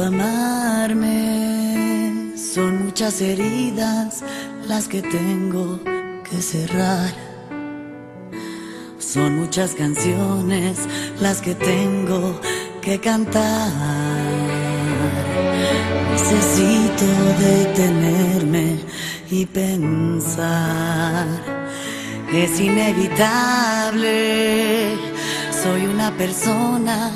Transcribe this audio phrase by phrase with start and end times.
[0.00, 1.12] Amarme,
[2.34, 4.24] son muchas heridas
[4.66, 5.80] las que tengo
[6.28, 7.12] que cerrar.
[8.98, 10.78] Son muchas canciones
[11.20, 12.40] las que tengo
[12.80, 13.70] que cantar.
[16.12, 17.04] Necesito
[17.38, 18.78] detenerme
[19.30, 21.26] y pensar.
[22.32, 24.06] Es inevitable,
[25.62, 27.10] soy una persona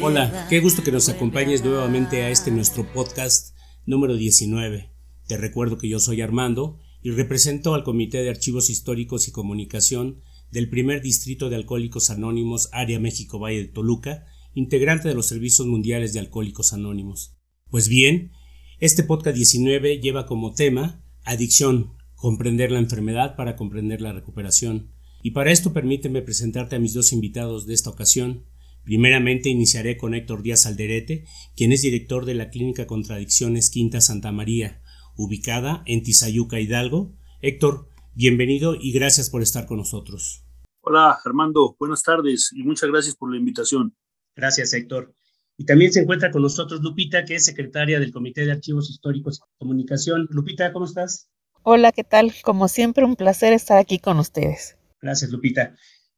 [0.00, 4.92] Hola, qué gusto que nos acompañes nuevamente a este nuestro podcast número 19.
[5.26, 10.20] Te recuerdo que yo soy Armando y represento al Comité de Archivos Históricos y Comunicación
[10.52, 15.66] del primer distrito de Alcohólicos Anónimos, Área México Valle de Toluca, integrante de los Servicios
[15.66, 17.36] Mundiales de Alcohólicos Anónimos.
[17.70, 18.30] Pues bien,
[18.78, 24.92] este podcast 19 lleva como tema Adicción, comprender la enfermedad para comprender la recuperación.
[25.24, 28.44] Y para esto permíteme presentarte a mis dos invitados de esta ocasión.
[28.84, 31.24] Primeramente iniciaré con Héctor Díaz Alderete,
[31.56, 34.82] quien es director de la Clínica Contradicciones Quinta Santa María,
[35.16, 37.14] ubicada en Tizayuca, Hidalgo.
[37.40, 40.44] Héctor, bienvenido y gracias por estar con nosotros.
[40.82, 43.96] Hola, Armando, buenas tardes y muchas gracias por la invitación.
[44.36, 45.14] Gracias, Héctor.
[45.56, 49.38] Y también se encuentra con nosotros Lupita, que es secretaria del Comité de Archivos Históricos
[49.38, 50.26] y Comunicación.
[50.28, 51.30] Lupita, ¿cómo estás?
[51.62, 52.34] Hola, ¿qué tal?
[52.42, 54.76] Como siempre, un placer estar aquí con ustedes.
[55.00, 55.74] Gracias, Lupita.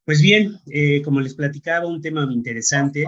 [0.07, 3.07] Pues bien, eh, como les platicaba, un tema interesante.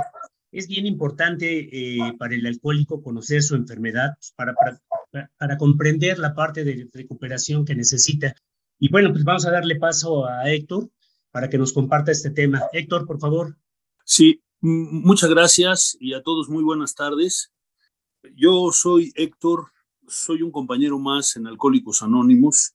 [0.51, 4.53] Es bien importante eh, para el alcohólico conocer su enfermedad pues, para,
[5.39, 8.35] para, comprender la parte de recuperación que necesita.
[8.81, 10.91] Y bueno, pues vamos a darle paso a Héctor
[11.31, 12.63] para que nos comparta este tema.
[12.73, 13.57] Héctor, por favor.
[14.05, 17.53] Sí, muchas gracias y a todos muy buenas tardes.
[18.35, 19.69] Yo soy Héctor,
[20.09, 22.75] soy un compañero más en Alcohólicos Anónimos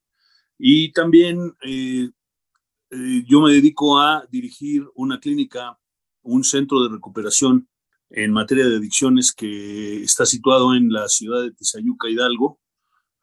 [0.58, 2.10] y también eh,
[2.94, 5.80] eh, yo me dedico a dirigir una clínica,
[6.22, 7.68] un centro de recuperación
[8.12, 12.60] en materia de adicciones que está situado en la ciudad de Tizayuca, Hidalgo,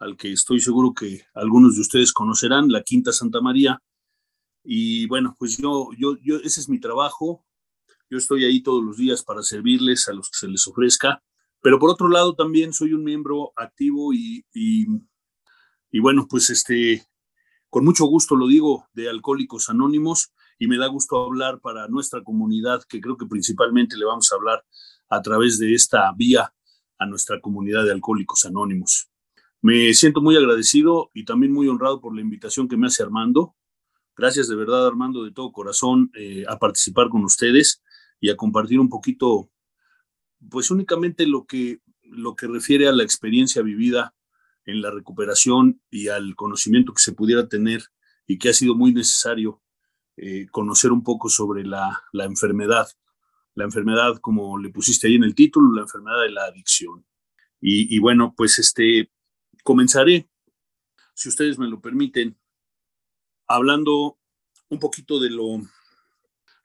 [0.00, 3.80] al que estoy seguro que algunos de ustedes conocerán, la Quinta Santa María.
[4.64, 7.44] Y bueno, pues yo, yo, yo, ese es mi trabajo.
[8.10, 11.22] Yo estoy ahí todos los días para servirles a los que se les ofrezca.
[11.62, 14.86] Pero por otro lado, también soy un miembro activo y, y,
[15.92, 17.06] y bueno, pues este,
[17.70, 22.22] con mucho gusto lo digo, de Alcohólicos Anónimos y me da gusto hablar para nuestra
[22.22, 24.64] comunidad, que creo que principalmente le vamos a hablar
[25.08, 26.52] a través de esta vía
[26.98, 29.08] a nuestra comunidad de Alcohólicos Anónimos.
[29.62, 33.54] Me siento muy agradecido y también muy honrado por la invitación que me hace Armando.
[34.16, 37.82] Gracias de verdad, Armando, de todo corazón, eh, a participar con ustedes
[38.20, 39.48] y a compartir un poquito,
[40.50, 44.14] pues únicamente lo que, lo que refiere a la experiencia vivida
[44.70, 47.82] en la recuperación y al conocimiento que se pudiera tener
[48.26, 49.62] y que ha sido muy necesario
[50.16, 52.88] eh, conocer un poco sobre la, la, enfermedad.
[53.54, 57.06] La enfermedad, como le pusiste ahí en el título, la enfermedad de la adicción.
[57.60, 59.10] Y, y bueno, pues este,
[59.62, 60.28] comenzaré,
[61.14, 62.38] si ustedes me lo permiten,
[63.46, 64.18] hablando
[64.68, 65.60] un poquito de lo,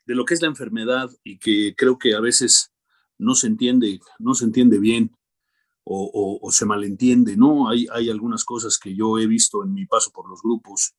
[0.05, 2.71] de lo que es la enfermedad y que creo que a veces
[3.17, 5.15] no se entiende, no se entiende bien
[5.85, 7.69] o, se malentiende, ¿no?
[7.69, 10.95] Hay, hay algunas cosas que yo he visto en mi paso por los grupos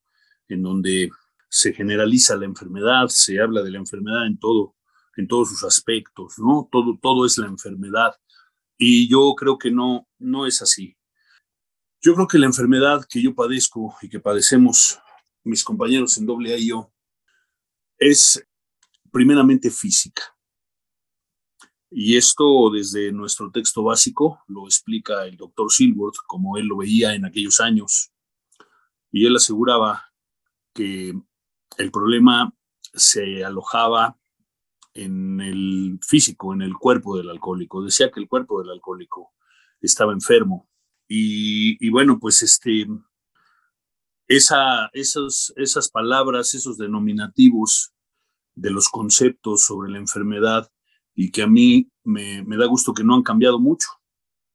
[0.48, 1.10] en donde
[1.48, 4.76] se generaliza la enfermedad, se habla de la enfermedad en todo,
[5.16, 6.69] en todos sus aspectos, ¿no?
[6.70, 8.14] Todo, todo es la enfermedad.
[8.78, 10.97] Y yo creo que no, no es así.
[12.00, 15.00] Yo creo que la enfermedad que yo padezco y que padecemos
[15.42, 16.88] mis compañeros en doble A
[17.98, 18.47] es
[19.10, 20.35] primeramente física.
[21.91, 27.14] Y esto desde nuestro texto básico lo explica el doctor Silworth como él lo veía
[27.14, 28.10] en aquellos años.
[29.12, 30.12] Y él aseguraba
[30.74, 31.14] que
[31.78, 32.52] el problema
[32.92, 34.19] se alojaba
[34.94, 37.82] en el físico, en el cuerpo del alcohólico.
[37.82, 39.32] Decía que el cuerpo del alcohólico
[39.80, 40.68] estaba enfermo.
[41.08, 42.86] Y, bueno, pues este,
[44.27, 47.92] esa, esas, esas palabras, esos denominativos
[48.54, 50.71] de los conceptos sobre la enfermedad
[51.18, 53.89] y que a mí me, da gusto que no han cambiado mucho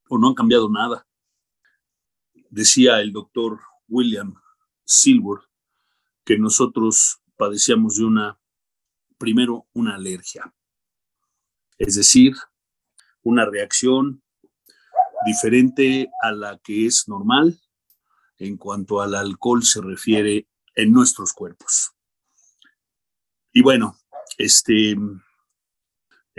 [0.08, 1.08] o no han cambiado nada.
[2.50, 4.36] Decía el doctor William
[4.86, 5.40] Silver
[6.24, 8.40] que nosotros padecíamos de una,
[9.18, 10.54] primero, una alergia,
[11.80, 12.36] es decir,
[13.24, 14.22] una reacción
[15.26, 17.60] diferente a la que es normal
[18.38, 21.92] en cuanto al alcohol se refiere en nuestros cuerpos.
[23.52, 23.98] Y bueno,
[24.38, 24.96] este,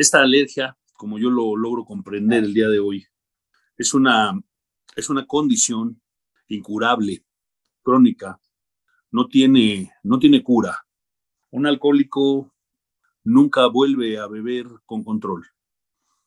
[0.02, 3.06] esta alergia, como yo lo logro comprender el día de hoy,
[3.76, 4.38] es una,
[4.94, 6.00] es una condición
[6.48, 7.24] incurable,
[7.82, 8.38] crónica,
[9.10, 10.86] no tiene, no tiene cura.
[11.50, 12.52] Un alcohólico
[13.24, 15.46] nunca vuelve a beber con control.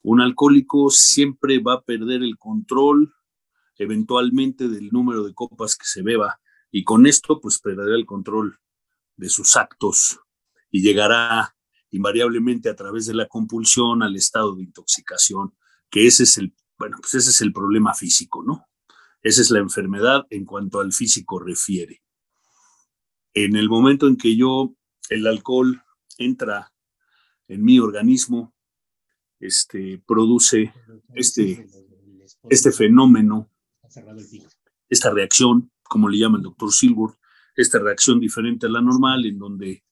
[0.02, 3.14] Un alcohólico siempre va a perder el control
[3.78, 6.40] eventualmente del número de copas que se beba
[6.72, 8.60] y con esto pues perderá el control
[9.18, 10.20] de sus actos
[10.72, 11.55] y llegará
[11.92, 15.56] invariablemente a través de la compulsión al estado de intoxicación,
[15.90, 18.68] que ese es el, bueno, pues ese es el problema físico, ¿no?
[19.22, 22.04] Esa es la enfermedad en cuanto al físico refiere.
[23.34, 24.76] En el momento en que yo,
[25.10, 25.82] el alcohol
[26.18, 26.74] entra
[27.48, 28.54] en mi organismo,
[29.40, 30.74] este, produce
[31.14, 31.68] este,
[32.50, 33.50] este fenómeno,
[34.90, 37.16] esta reacción, como le llama el doctor Silver,
[37.56, 39.85] esta reacción diferente a la normal, en donde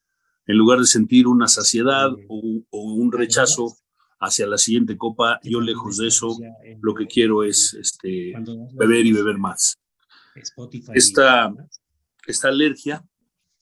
[0.45, 3.75] en lugar de sentir una saciedad o, un rechazo
[4.19, 6.38] hacia la siguiente copa, yo lejos de eso,
[6.81, 8.34] lo que quiero es este,
[8.74, 9.78] beber y beber más.
[10.94, 11.54] Esta,
[12.25, 13.06] esta alergia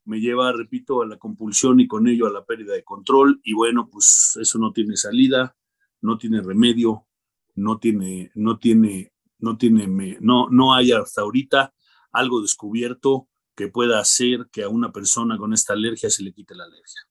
[0.06, 3.54] me lleva, repito, a la compulsión y con ello a la pérdida de control y
[3.54, 5.56] bueno, pues eso no tiene salida,
[6.02, 7.08] no tiene remedio,
[7.56, 11.74] no tiene, no tiene, no tiene, no, no hay hasta ahorita
[12.12, 16.56] algo descubierto que pueda hacer que a una persona con esta alergia se le quite
[16.56, 17.02] la alergia.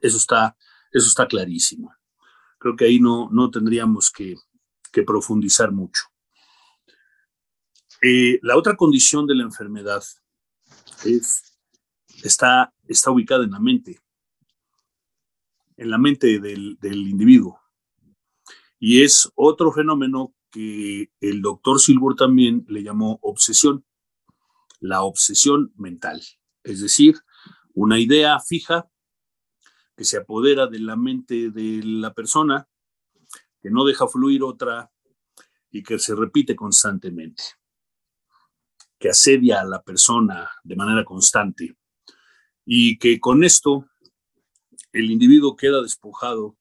[0.00, 0.56] Eso está,
[0.90, 1.94] eso está clarísimo.
[2.58, 4.36] Creo que ahí no, no tendríamos que,
[4.92, 6.02] que profundizar mucho.
[8.00, 10.02] Eh, la otra condición de la enfermedad
[11.04, 11.56] es,
[12.24, 14.00] está, está ubicada en la mente,
[15.76, 17.60] en la mente del, del individuo.
[18.78, 23.84] Y es otro fenómeno que el doctor Silver también le llamó obsesión
[24.82, 26.20] la obsesión mental,
[26.64, 27.14] es decir,
[27.72, 28.90] una idea fija
[29.96, 32.68] que se apodera de la mente de la persona,
[33.60, 34.90] que no deja fluir otra
[35.70, 37.44] y que se repite constantemente,
[38.98, 41.76] que asedia a la persona de manera constante
[42.64, 43.86] y que con esto
[44.92, 46.56] el individuo queda despojado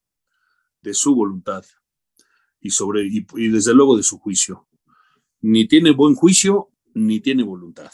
[0.83, 1.65] de su voluntad
[2.59, 4.67] y sobre y desde luego de su juicio.
[5.39, 7.91] Ni tiene buen juicio ni tiene voluntad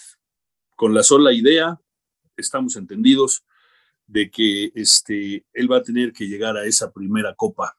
[0.77, 1.81] con la sola idea,
[2.37, 3.43] estamos entendidos
[4.05, 7.75] de que este, él va a tener que llegar a esa primera copa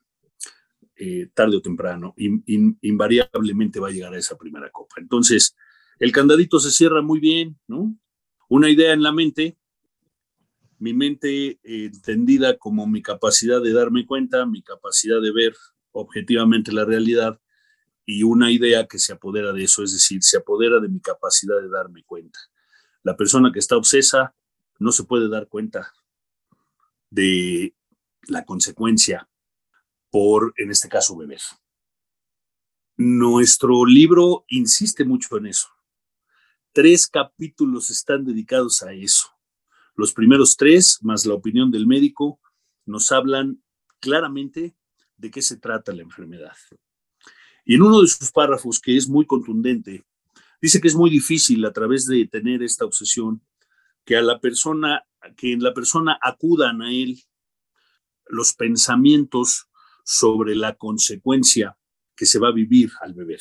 [0.97, 4.97] eh, tarde o temprano, invariablemente va a llegar a esa primera copa.
[4.99, 5.55] Entonces,
[6.01, 7.97] el candadito se cierra muy bien, ¿no?
[8.49, 9.57] Una idea en la mente,
[10.81, 15.55] mi mente entendida como mi capacidad de darme cuenta, mi capacidad de ver
[15.93, 17.41] objetivamente la realidad
[18.05, 21.61] y una idea que se apodera de eso, es decir, se apodera de mi capacidad
[21.61, 22.41] de darme cuenta.
[23.09, 24.35] La persona que está obsesa
[24.79, 25.95] no se puede dar cuenta
[27.09, 27.75] de
[28.27, 29.27] la consecuencia
[30.11, 31.41] por, en este caso, beber.
[32.99, 35.69] Nuestro libro insiste mucho en eso.
[36.75, 39.31] Tres capítulos están dedicados a eso.
[39.95, 42.39] Los primeros tres, más la opinión del médico,
[42.85, 43.63] nos hablan
[44.01, 44.77] claramente
[45.17, 46.59] de qué se trata la enfermedad.
[47.65, 50.05] Y en uno de sus párrafos, que es muy contundente,
[50.61, 53.43] Dice que es muy difícil a través de tener esta obsesión
[54.05, 55.05] que a la persona,
[55.37, 57.23] que en la persona acudan a él
[58.27, 59.69] los pensamientos
[60.05, 61.77] sobre la consecuencia
[62.17, 63.41] que se va a vivir al beber.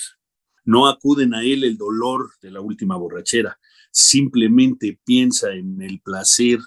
[0.63, 3.57] No acuden a él el dolor de la última borrachera,
[3.91, 6.59] simplemente piensa en el placer,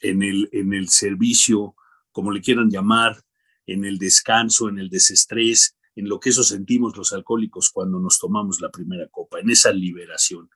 [0.00, 1.74] en el, en el servicio,
[2.12, 3.24] como le quieran llamar,
[3.66, 8.18] en el descanso, en el desestrés, en lo que eso sentimos los alcohólicos cuando nos
[8.18, 10.50] tomamos la primera copa, en esa liberación.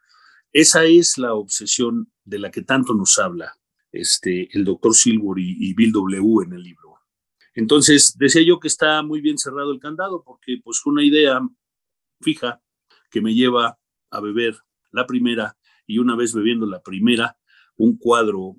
[0.52, 3.58] Esa es la obsesión de la que tanto nos habla
[3.92, 6.44] este, el doctor Silver y, Bill W.
[6.44, 6.98] en el libro.
[7.54, 11.40] Entonces, decía yo que está muy bien cerrado el candado porque pues una idea
[12.20, 12.62] fija
[13.10, 13.78] que me lleva
[14.10, 14.56] a beber
[14.92, 17.38] la primera y una vez bebiendo la primera,
[17.76, 18.56] un cuadro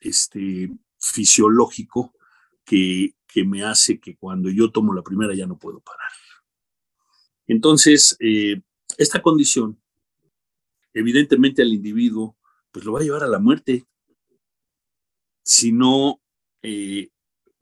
[0.00, 2.14] este, fisiológico
[2.70, 6.10] que, me hace que cuando yo tomo la primera ya no puedo parar.
[7.48, 8.60] Entonces, eh,
[8.96, 9.80] esta condición,
[10.94, 12.36] evidentemente al individuo,
[12.70, 13.86] pues lo va a llevar a la muerte.
[15.42, 16.20] Si no,
[16.62, 17.08] eh,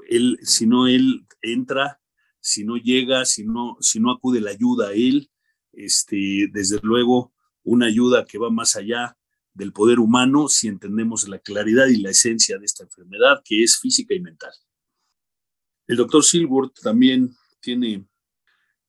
[0.08, 2.00] él, si no él entra,
[2.40, 5.30] si no llega, si no, si no acude la ayuda a él,
[5.72, 9.16] este, desde luego una ayuda que va más allá
[9.54, 13.78] del poder humano si entendemos la claridad y la esencia de esta enfermedad que es
[13.78, 14.52] física y mental.
[15.88, 18.06] El doctor Silbert también tiene,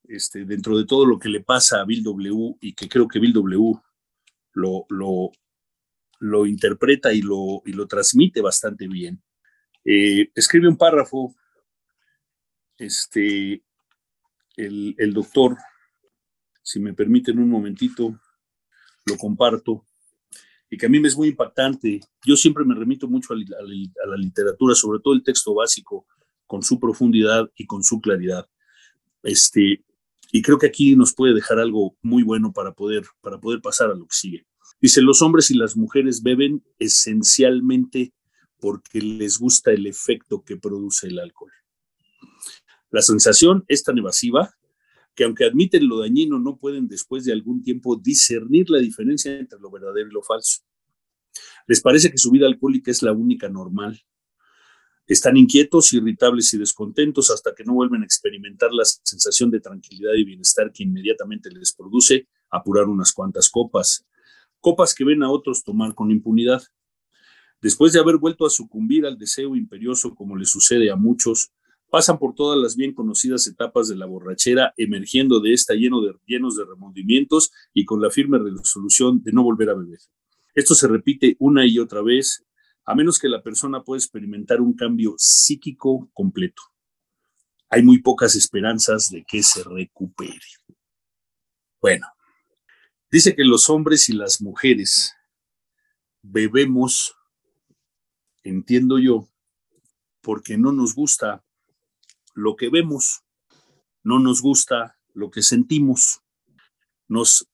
[0.04, 3.18] este, dentro de todo lo que le pasa a Bill W, y que creo que
[3.18, 3.72] Bill W
[4.52, 4.86] lo,
[6.20, 9.22] lo, interpreta y lo, y lo transmite bastante bien,
[9.84, 11.34] eh, escribe un párrafo,
[12.78, 13.64] este,
[14.56, 15.56] el, el doctor,
[16.62, 18.20] si me permiten un momentito,
[19.06, 19.86] lo comparto
[20.70, 22.00] y que a mí me es muy impactante.
[22.24, 26.06] Yo siempre me remito mucho a, la literatura, sobre todo el texto básico,
[26.50, 28.48] con su profundidad y con su claridad.
[29.22, 29.84] Este,
[30.32, 33.92] y creo que aquí nos puede dejar algo muy bueno para poder, para poder pasar
[33.92, 34.46] a lo que sigue.
[34.80, 38.12] Dice, los hombres y las mujeres beben esencialmente
[38.58, 41.52] porque les gusta el efecto que produce el alcohol.
[42.90, 44.52] La sensación es tan evasiva
[45.14, 49.60] que aunque admiten lo dañino, no pueden después de algún tiempo discernir la diferencia entre
[49.60, 50.62] lo verdadero y lo falso.
[51.68, 54.02] Les parece que su vida alcohólica es la única normal.
[55.10, 60.12] Están inquietos, irritables y descontentos hasta que no vuelven a experimentar la sensación de tranquilidad
[60.14, 64.06] y bienestar que inmediatamente les produce apurar unas cuantas copas,
[64.60, 66.62] copas que ven a otros tomar con impunidad.
[67.60, 71.50] Después de haber vuelto a sucumbir al deseo imperioso como le sucede a muchos,
[71.90, 76.14] pasan por todas las bien conocidas etapas de la borrachera, emergiendo de esta lleno de,
[76.24, 79.98] llenos de remordimientos y con la firme resolución de no volver a beber.
[80.54, 82.44] Esto se repite una y otra vez,
[82.90, 86.60] a menos que la persona pueda experimentar un cambio psíquico completo.
[87.68, 90.40] Hay muy pocas esperanzas de que se recupere.
[91.80, 92.08] Bueno,
[93.08, 95.14] dice que los hombres y las mujeres
[96.22, 97.14] bebemos,
[98.42, 99.28] entiendo yo,
[100.20, 101.44] porque no nos gusta
[102.34, 103.22] lo que vemos,
[104.02, 106.22] no nos gusta lo que sentimos,
[107.06, 107.48] nos,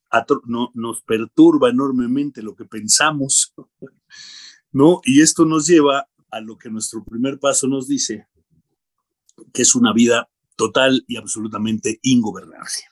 [0.47, 3.53] no, nos perturba enormemente lo que pensamos,
[4.77, 5.01] ¿no?
[5.05, 8.27] Y esto nos lleva a lo que nuestro primer paso nos dice,
[9.55, 12.83] que es una vida total y absolutamente ingobernable.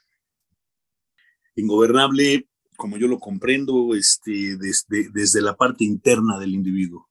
[1.57, 2.49] Ingobernable,
[2.79, 7.11] como yo lo comprendo, este, desde, desde la parte interna del individuo.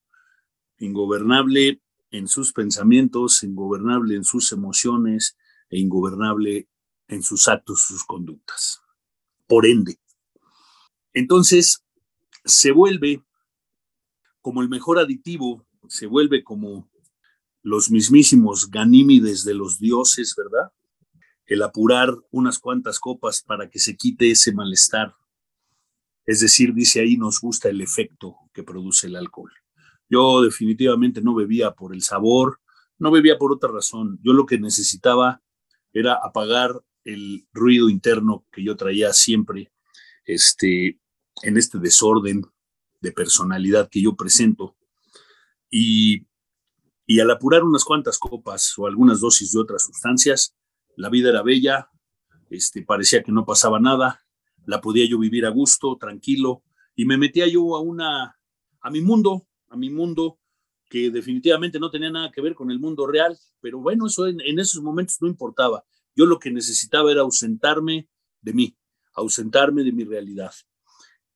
[0.80, 5.38] Ingobernable en sus pensamientos, ingobernable en sus emociones
[5.70, 6.68] e ingobernable
[7.10, 8.82] en sus actos, sus conductas.
[9.46, 10.00] Por ende,
[11.14, 11.86] entonces
[12.44, 13.24] se vuelve
[14.44, 16.90] como el mejor aditivo, se vuelve como
[17.64, 20.70] los mismísimos ganímides de los dioses, ¿verdad?
[21.46, 25.16] El apurar unas cuantas copas para que se quite ese malestar.
[26.26, 29.52] Es decir, dice ahí, nos gusta el efecto que produce el alcohol.
[30.10, 32.60] Yo definitivamente no bebía por el sabor,
[33.00, 34.20] no bebía por otra razón.
[34.24, 35.42] Yo lo que necesitaba
[35.94, 39.72] era apagar el ruido interno que yo traía siempre
[40.26, 41.00] este,
[41.44, 42.44] en este desorden
[43.04, 44.76] de personalidad que yo presento.
[45.70, 46.26] Y,
[47.06, 50.56] y al apurar unas cuantas copas o algunas dosis de otras sustancias,
[50.96, 51.90] la vida era bella,
[52.50, 54.26] este, parecía que no pasaba nada,
[54.66, 56.64] la podía yo vivir a gusto, tranquilo,
[56.96, 58.40] y me metía yo a una,
[58.80, 60.40] a mi mundo, a mi mundo
[60.90, 64.60] que definitivamente no tenía nada que ver con el mundo real, pero bueno, eso en,
[64.60, 65.84] esos momentos no importaba.
[66.16, 68.08] Yo lo que necesitaba era ausentarme
[68.42, 68.78] de mí,
[69.14, 70.54] ausentarme de mi realidad.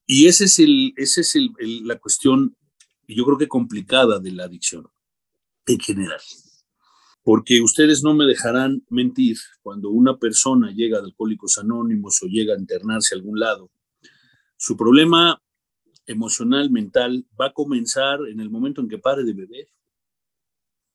[0.07, 1.51] Y esa es, el, ese es el,
[1.85, 2.55] la cuestión,
[3.07, 4.87] yo creo que complicada de la adicción
[5.65, 6.21] en general.
[7.23, 12.55] Porque ustedes no me dejarán mentir, cuando una persona llega a Alcohólicos Anónimos o llega
[12.55, 13.69] a internarse a algún lado,
[14.55, 15.41] su problema
[16.05, 19.67] emocional, mental, va a comenzar en el momento en que pare de beber.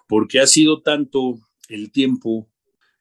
[0.08, 1.38] Porque ha sido tanto
[1.68, 2.48] el tiempo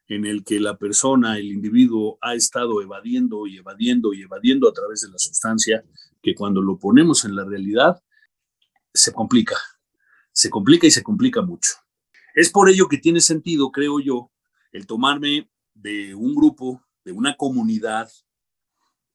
[0.08, 4.72] en el que la persona, el individuo, ha estado evadiendo y evadiendo y evadiendo a
[4.72, 5.84] través de la sustancia,
[6.22, 8.02] que cuando lo ponemos en la realidad,
[8.92, 9.56] se complica,
[10.32, 11.74] se complica y se complica mucho.
[12.34, 14.30] Es por ello que tiene sentido, creo yo,
[14.72, 18.10] el tomarme de un grupo, de una comunidad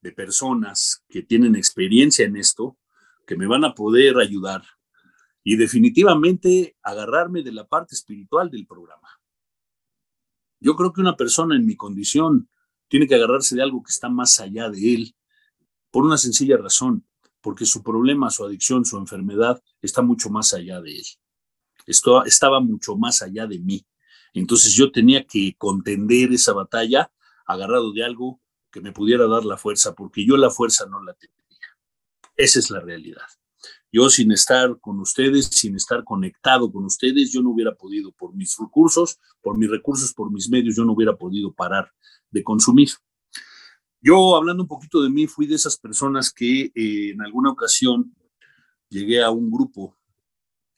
[0.02, 2.78] de personas que tienen experiencia en esto,
[3.26, 4.64] que me van a poder ayudar
[5.44, 9.17] y definitivamente agarrarme de la parte espiritual del programa.
[10.60, 12.50] Yo creo que una persona en mi condición
[12.88, 15.16] tiene que agarrarse de algo que está más allá de él,
[15.92, 17.06] por una sencilla razón,
[17.42, 21.06] porque su problema, su adicción, su enfermedad está mucho más allá de él.
[21.86, 23.86] Esto estaba mucho más allá de mí.
[24.34, 27.12] Entonces yo tenía que contender esa batalla
[27.46, 31.14] agarrado de algo que me pudiera dar la fuerza, porque yo la fuerza no la
[31.14, 31.38] tenía.
[32.36, 33.26] Esa es la realidad.
[33.92, 38.34] Yo sin estar con ustedes, sin estar conectado con ustedes, yo no hubiera podido, por
[38.34, 41.92] mis recursos, por mis recursos, por mis medios, yo no hubiera podido parar
[42.30, 42.90] de consumir.
[44.02, 48.14] Yo, hablando un poquito de mí, fui de esas personas que eh, en alguna ocasión
[48.90, 49.98] llegué a un grupo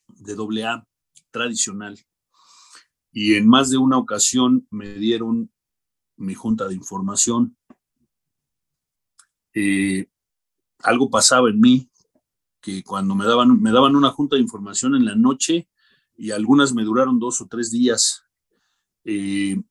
[0.08, 0.88] de AA
[1.32, 2.00] tradicional
[3.12, 5.52] y en más de una ocasión me dieron
[6.16, 7.58] mi junta de información.
[9.54, 10.08] Eh,
[10.80, 11.89] algo pasaba en mí,
[12.62, 15.68] que cuando me daban, me daban una junta de información en la noche
[16.16, 18.24] y algunas me duraron dos o tres días
[19.06, 19.62] eh,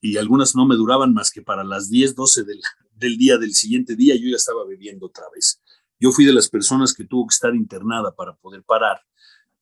[0.00, 2.60] y algunas no me duraban más que para las 10, 12 del,
[2.92, 5.60] del día del siguiente día yo ya estaba bebiendo otra vez.
[5.98, 9.00] Yo fui de las personas que tuvo que estar internada para poder parar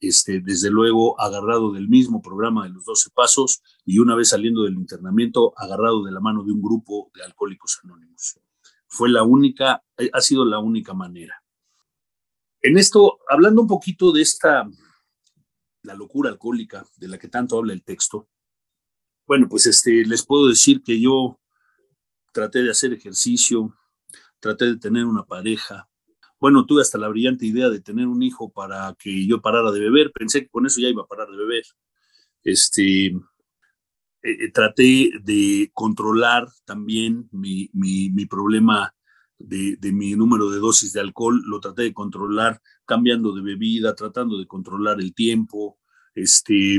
[0.02, 4.64] este, desde luego agarrado del mismo programa de los 12 pasos y una vez saliendo
[4.64, 8.40] del internamiento, agarrado de la mano de un grupo de alcohólicos anónimos.
[8.88, 11.41] Fue la única, eh, ha sido la única manera.
[12.62, 14.68] En esto, hablando un poquito de esta,
[15.82, 18.28] la locura alcohólica de la que tanto habla el texto,
[19.26, 21.40] bueno, pues este, les puedo decir que yo
[22.32, 23.76] traté de hacer ejercicio,
[24.40, 25.88] traté de tener una pareja.
[26.38, 29.80] Bueno, tuve hasta la brillante idea de tener un hijo para que yo parara de
[29.80, 30.12] beber.
[30.12, 31.62] Pensé que con eso ya iba a parar de beber.
[32.42, 33.16] Este, eh,
[34.22, 38.94] eh, traté de controlar también mi, mi, problema
[39.42, 41.42] de, mi número de dosis de alcohol.
[41.46, 45.78] Lo traté de controlar cambiando de bebida, tratando de controlar el tiempo.
[46.14, 46.76] Este,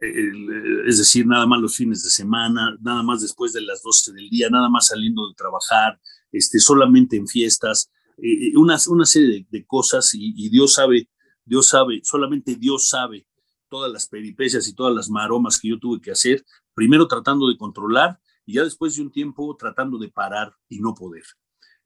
[0.00, 4.30] es decir, nada más los fines de semana, nada más después de las 12 del
[4.30, 6.00] día, nada más saliendo de trabajar,
[6.32, 11.08] este, solamente en fiestas, eh, eh, una, una, serie de, cosas y, Dios sabe,
[11.44, 13.26] Dios sabe, solamente Dios sabe
[13.68, 17.56] todas las peripecias y todas las maromas que yo tuve que hacer, primero tratando de
[17.56, 21.24] controlar y ya después de un tiempo tratando de parar y no poder.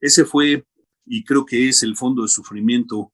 [0.05, 0.63] Ese fue,
[1.03, 3.11] y creo que es el fondo de sufrimiento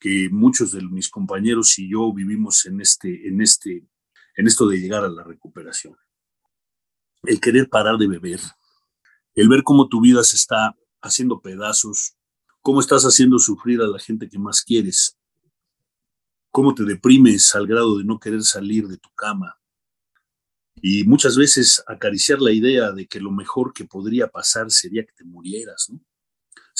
[0.00, 3.86] que muchos de mis compañeros y yo vivimos en este, en este,
[4.38, 5.98] en esto de llegar a la recuperación.
[7.24, 8.40] El querer parar de beber,
[9.34, 12.16] el ver cómo tu vida se está haciendo pedazos,
[12.62, 15.18] cómo estás haciendo sufrir a la gente que más quieres,
[16.50, 19.60] cómo te deprimes al grado de no querer salir de tu cama.
[20.76, 25.12] Y muchas veces acariciar la idea de que lo mejor que podría pasar sería que
[25.12, 26.00] te murieras, ¿no?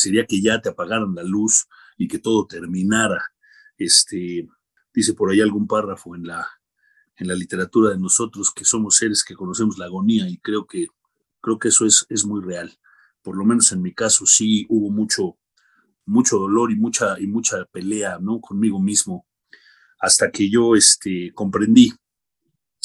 [0.01, 1.67] Sería que ya te apagaran la luz
[1.99, 3.23] y que todo terminara.
[3.77, 4.49] Este,
[4.95, 6.47] dice por ahí algún párrafo en la,
[7.17, 10.87] en la literatura de nosotros que somos seres que conocemos la agonía y creo que,
[11.43, 12.79] creo que eso es, es muy real.
[13.23, 15.37] Por lo menos en mi caso sí hubo mucho,
[16.07, 18.41] mucho dolor y mucha, y mucha pelea ¿no?
[18.41, 19.27] conmigo mismo
[19.99, 21.93] hasta que yo este, comprendí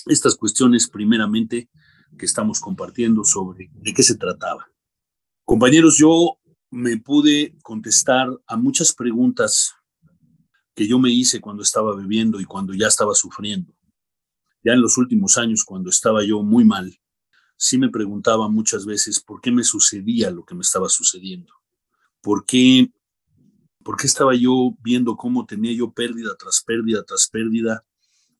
[0.06, 1.70] estas cuestiones primeramente
[2.18, 4.68] que estamos compartiendo sobre de qué se trataba.
[5.46, 6.40] Compañeros, yo
[6.76, 9.74] me pude contestar a muchas preguntas
[10.76, 13.76] que yo me hice cuando estaba bebiendo y cuando ya estaba sufriendo
[14.66, 17.00] ya en los últimos años, cuando estaba yo muy mal,
[17.56, 21.54] sí me preguntaba muchas veces por qué me sucedía lo que me estaba sucediendo.
[22.20, 22.92] ¿Por qué,
[23.84, 27.86] por qué estaba yo viendo cómo tenía yo pérdida tras pérdida tras pérdida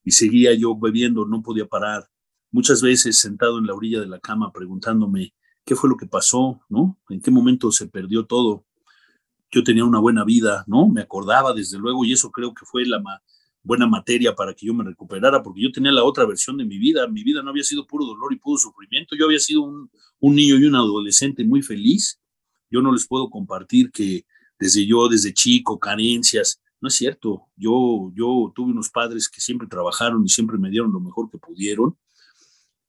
[0.04, 2.10] y seguía yo bebiendo, no podía parar?
[2.50, 5.36] Muchas veces sentado en la orilla de la cama preguntándome
[5.66, 6.98] qué fue lo que pasó, ¿no?
[7.10, 8.66] ¿En qué momento se perdió todo?
[9.52, 10.88] Yo tenía una buena vida, ¿no?
[10.88, 13.02] Me acordaba desde luego y eso creo que fue la,
[13.66, 16.78] buena materia para que yo me recuperara, porque yo tenía la otra versión de mi
[16.78, 17.08] vida.
[17.08, 19.16] Mi vida no había sido puro dolor y puro sufrimiento.
[19.16, 19.90] Yo había sido un,
[20.22, 22.20] niño y un adolescente muy feliz.
[22.70, 24.26] Yo no les puedo compartir que
[24.60, 26.62] desde yo, desde chico, carencias.
[26.80, 27.48] No es cierto.
[27.58, 31.40] Yo, yo tuve unos padres que siempre trabajaron y siempre me dieron lo mejor que
[31.40, 31.98] pudieron.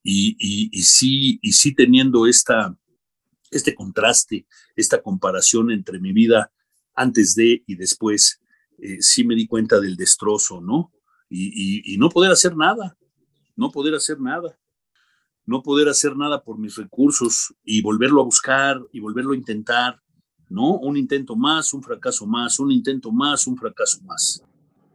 [0.09, 1.41] Y, sí,
[1.75, 6.53] teniendo este contraste, esta comparación entre mi vida
[6.95, 8.41] antes de y después,
[8.79, 10.93] eh, sí me di cuenta del destrozo, ¿no?
[11.29, 12.97] Y, no poder hacer nada,
[13.57, 14.57] no poder hacer nada,
[15.45, 20.01] no poder hacer nada por mis recursos y volverlo a buscar y volverlo a intentar,
[20.49, 20.79] ¿no?
[20.79, 24.41] Un intento más, un fracaso más, un intento más, un fracaso más.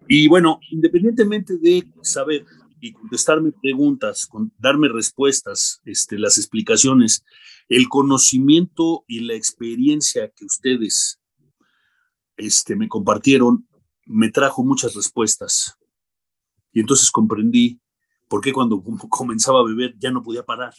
[0.08, 2.46] Y bueno, independientemente de saber
[2.82, 7.24] y contestarme preguntas, darme respuestas, este, las explicaciones,
[7.70, 11.22] el conocimiento y la experiencia que ustedes
[12.36, 13.68] este, me compartieron
[14.06, 15.78] me trajo muchas respuestas.
[16.74, 17.80] Y entonces comprendí
[18.28, 20.74] por qué cuando comenzaba a beber ya no podía parar.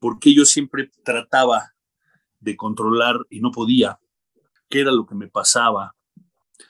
[0.00, 1.72] Por qué yo siempre trataba
[2.40, 4.00] de controlar y no podía.
[4.68, 5.94] ¿Qué era lo que me pasaba?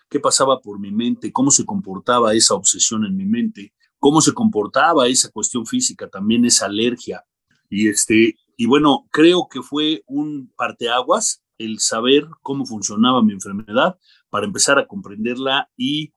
[0.08, 1.32] ¿Qué pasaba por mi mente?
[1.32, 3.72] ¿Cómo se comportaba esa obsesión en mi mente?
[4.00, 7.24] ¿Cómo se comportaba esa cuestión física, también esa alergia?
[7.68, 13.98] Y este, y bueno, creo que fue un parteaguas el saber cómo funcionaba mi enfermedad
[14.30, 16.14] para empezar a comprenderla y,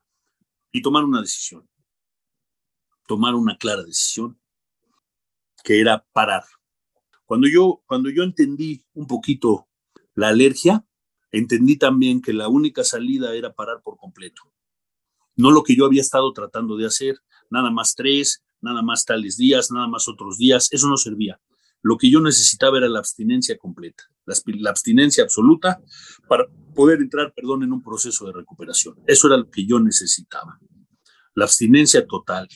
[0.71, 1.67] y tomar una decisión,
[3.05, 4.39] tomar una clara decisión,
[5.63, 6.43] que era parar.
[7.25, 9.67] Cuando yo, cuando yo entendí un poquito
[10.15, 10.85] la alergia,
[11.31, 14.41] entendí también que la única salida era parar por completo.
[15.35, 17.17] No lo que yo había estado tratando de hacer,
[17.53, 21.39] nada más tres, nada más tales días, nada más otros días, eso no servía.
[21.83, 25.81] Lo que yo necesitaba era la abstinencia completa, la, abstinencia absoluta
[26.27, 28.95] para poder entrar, perdón, en un proceso de recuperación.
[29.05, 30.59] Eso era lo que yo necesitaba,
[31.35, 32.47] la abstinencia total.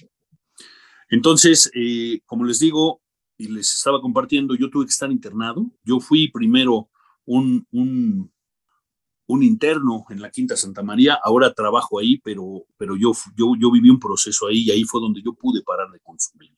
[1.10, 3.02] Entonces, eh, como les digo
[3.38, 5.70] y les estaba compartiendo, yo tuve que estar internado.
[5.84, 6.90] Yo fui primero
[7.26, 8.32] un, un,
[9.28, 13.72] un interno en la Quinta Santa María, ahora trabajo ahí, pero, pero yo, yo, yo
[13.72, 16.56] viví un proceso ahí y ahí fue donde yo pude parar de consumir.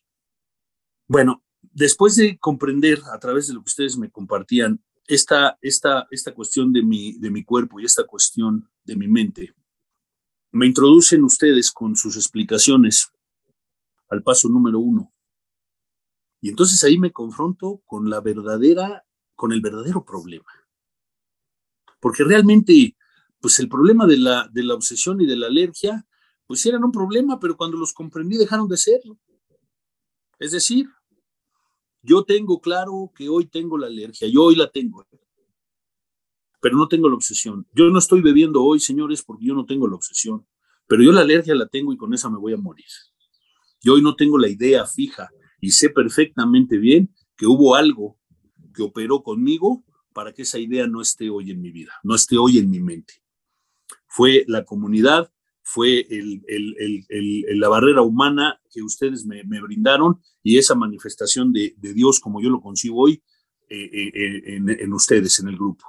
[1.08, 6.34] Bueno, después de comprender a través de lo que ustedes me compartían esta, esta, esta
[6.36, 9.56] cuestión de mi, de mi cuerpo y esta cuestión de mi mente,
[10.52, 13.12] me introducen ustedes con sus explicaciones
[14.10, 15.12] al paso número uno.
[16.42, 19.06] Y entonces ahí me confronto con la verdadera,
[19.36, 20.59] con el verdadero problema
[22.00, 22.96] porque realmente,
[23.40, 26.06] pues el problema de la, de la obsesión y de la alergia,
[26.48, 29.20] pues eran un problema, pero cuando los comprendí dejaron de serlo.
[30.40, 30.88] Es decir,
[32.02, 35.06] yo tengo claro que hoy tengo la alergia, yo hoy la tengo,
[36.62, 37.68] pero no tengo la obsesión.
[37.74, 40.48] Yo no estoy bebiendo hoy, señores, porque yo no tengo la obsesión,
[40.88, 42.86] pero yo la alergia la tengo y con esa me voy a morir.
[43.82, 45.30] Yo hoy no tengo la idea fija
[45.62, 48.18] y sé perfectamente bien que hubo algo
[48.74, 52.38] que operó conmigo para que esa idea no esté hoy en mi vida, no esté
[52.38, 53.22] hoy en mi mente.
[54.08, 61.76] Fue la comunidad, fue la barrera humana que ustedes me, brindaron y esa manifestación de,
[61.78, 63.22] Dios como yo lo consigo hoy
[63.70, 65.86] eh, eh, eh, en, ustedes, en el grupo.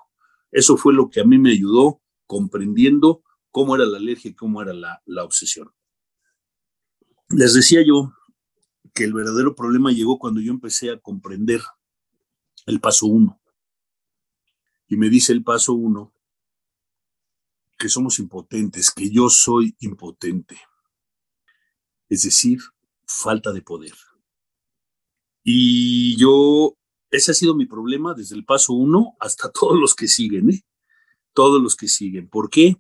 [0.53, 4.61] Eso fue lo que a mí me ayudó comprendiendo cómo era la alergia y cómo
[4.61, 5.71] era la, la obsesión.
[7.31, 8.13] Les decía yo
[8.93, 11.63] que el verdadero problema llegó cuando yo empecé a comprender
[12.67, 13.40] el paso uno
[14.91, 16.13] y me dice el paso uno
[17.79, 20.61] que somos impotentes, que yo soy impotente.
[22.09, 22.59] Es decir,
[23.07, 23.95] falta de poder.
[25.45, 26.77] Y yo,
[27.09, 30.65] ese ha sido mi problema desde el paso uno hasta todos los que siguen, ¿eh?
[31.35, 32.29] Todos los que siguen.
[32.29, 32.77] ¿Por qué?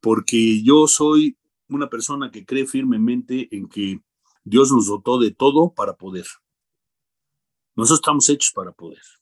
[0.00, 1.36] Porque yo soy
[1.68, 4.00] una persona que cree firmemente en que
[4.44, 6.26] Dios nos dotó de todo para poder.
[7.74, 9.17] Nosotros estamos hechos para poder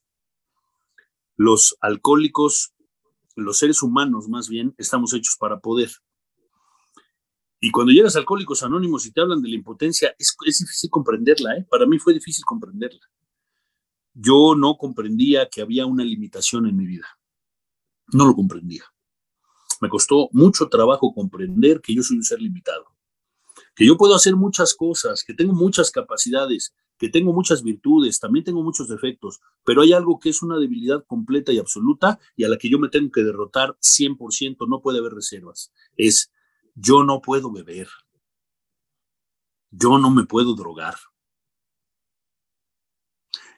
[1.36, 2.74] los alcohólicos,
[3.34, 5.90] los seres humanos más bien, estamos hechos para poder.
[7.60, 11.56] Y cuando llegas a Alcohólicos Anónimos y te hablan de la impotencia, es, difícil comprenderla,
[11.56, 11.66] ¿eh?
[11.68, 13.00] Para mí fue difícil comprenderla.
[14.12, 17.06] Yo no comprendía que había una limitación en mi vida.
[18.12, 18.84] No lo comprendía.
[19.80, 22.86] Me costó mucho trabajo comprender que yo soy un ser limitado,
[23.76, 28.42] que yo puedo hacer muchas cosas, que tengo muchas capacidades, que tengo muchas virtudes, también
[28.42, 32.48] tengo muchos defectos, pero hay algo que es una debilidad completa y absoluta y a
[32.48, 35.72] la que yo me tengo que derrotar 100%, no puede haber reservas.
[35.94, 36.32] Es,
[36.74, 37.88] yo no puedo beber,
[39.70, 40.94] yo no me puedo drogar.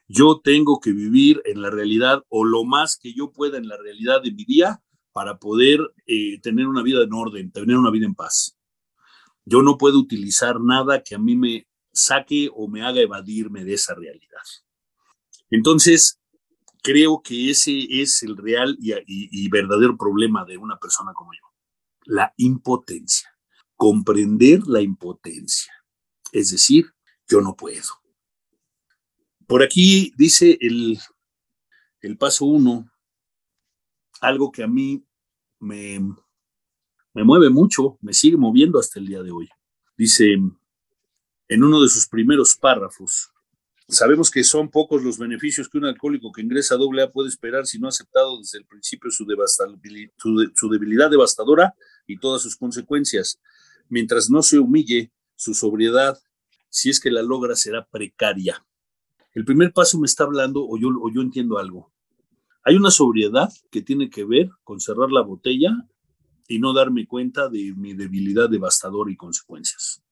[0.09, 3.77] Yo tengo que vivir en la realidad o lo más que yo pueda en la
[3.77, 8.07] realidad de mi día para poder eh, tener una vida en orden, tener una vida
[8.07, 8.58] en paz.
[9.49, 13.75] Yo no puedo utilizar nada que a mí me saque o me haga evadirme de
[13.75, 14.43] esa realidad.
[15.51, 16.21] Entonces,
[16.83, 21.45] creo que ese es el real y, verdadero problema de una persona como yo,
[22.05, 23.29] la impotencia,
[23.75, 25.73] comprender la impotencia,
[26.33, 26.93] es decir,
[27.27, 27.89] yo no puedo.
[29.47, 30.99] Por aquí dice el,
[32.03, 32.91] el paso uno,
[34.21, 35.03] algo que a mí
[35.59, 36.01] me,
[37.19, 39.49] me mueve mucho, me sigue moviendo hasta el día de hoy.
[39.97, 43.33] Dice, en uno de sus primeros párrafos.
[43.89, 47.67] Sabemos que son pocos los beneficios que un alcohólico que ingresa a AA puede esperar
[47.67, 49.27] si no ha aceptado desde el principio su,
[50.55, 51.75] su debilidad devastadora
[52.07, 53.41] y todas sus consecuencias.
[53.89, 56.21] Mientras no se humille, su sobriedad,
[56.69, 58.65] si es que la logra, será precaria.
[59.35, 61.91] El primer paso me está hablando, o yo, o yo entiendo algo.
[62.63, 65.73] Hay una sobriedad que tiene que ver con cerrar la botella
[66.49, 70.03] y no darme cuenta de mi debilidad devastadora y consecuencias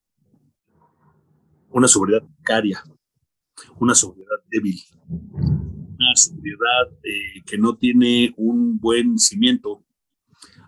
[1.69, 2.83] una sobriedad precaria,
[3.79, 9.83] una sobriedad débil, una sobriedad eh, que no tiene un buen cimiento.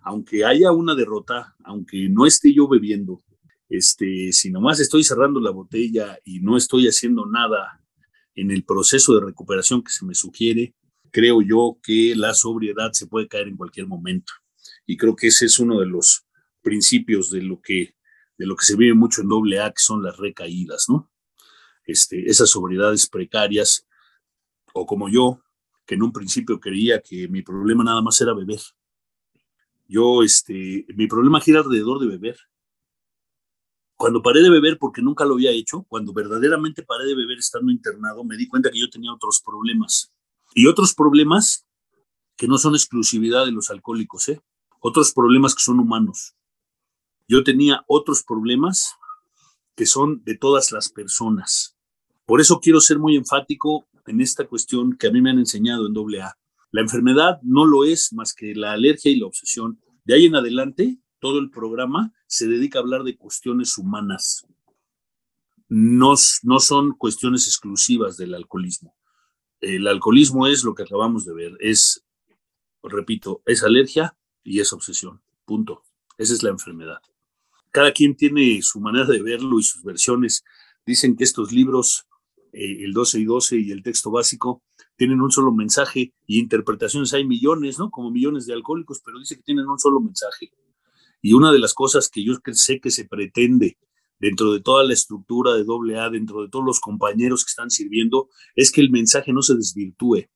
[0.03, 3.21] Aunque haya una derrota, aunque no esté yo bebiendo,
[3.69, 7.84] este, si nomás estoy cerrando la botella y no estoy haciendo nada
[8.34, 10.73] en el proceso de recuperación que se me sugiere,
[11.12, 14.32] creo yo que la sobriedad se puede caer en cualquier momento.
[14.89, 16.25] Y creo que ese es uno de los
[16.63, 17.93] principios de lo que
[18.39, 21.12] de lo que se vive mucho en doble A, que son las recaídas, ¿no?
[21.86, 23.86] Este, esas sobriedades precarias,
[24.73, 25.43] o como yo,
[25.86, 28.62] que en un principio creía que mi problema nada más era beber.
[29.88, 32.39] Yo, este, mi problema gira alrededor de beber.
[33.95, 37.71] Cuando paré de beber, porque nunca lo había hecho, cuando verdaderamente paré de beber estando
[37.71, 40.12] internado, me di cuenta que yo tenía otros problemas.
[40.56, 41.67] Y otros problemas
[42.36, 44.41] que no son exclusividad de los alcohólicos, ¿eh?
[44.79, 46.35] Otros problemas que son humanos
[47.29, 48.95] yo tenía otros problemas
[49.75, 51.77] que son de todas las personas.
[52.25, 55.85] Por eso quiero ser muy enfático en esta cuestión que a mí me han enseñado
[55.85, 56.35] en AA.
[56.71, 59.79] La enfermedad no lo es más que la alergia y la obsesión.
[60.03, 64.47] De ahí en adelante, todo el programa se dedica a hablar de cuestiones humanas.
[65.67, 68.95] No, no son cuestiones exclusivas del alcoholismo.
[69.61, 72.03] El alcoholismo es lo que acabamos de ver, es,
[72.81, 75.21] repito, es alergia y es obsesión.
[75.45, 75.84] Punto.
[76.17, 76.99] Esa es la enfermedad.
[77.71, 80.43] Cada quien tiene su manera de verlo y sus versiones.
[80.86, 82.08] Dicen que estos libros,
[82.52, 84.63] eh, el 12 y 12 y el texto básico,
[84.95, 87.89] tienen un solo mensaje y interpretaciones hay millones, ¿no?
[87.89, 90.52] Como millones de alcohólicos, pero dice que tienen un solo mensaje.
[91.21, 93.78] Y una de las cosas que yo sé que se pretende
[94.19, 98.30] dentro de toda la estructura de AA, dentro de todos los compañeros que están sirviendo,
[98.56, 100.28] es que el mensaje no se desvirtúe,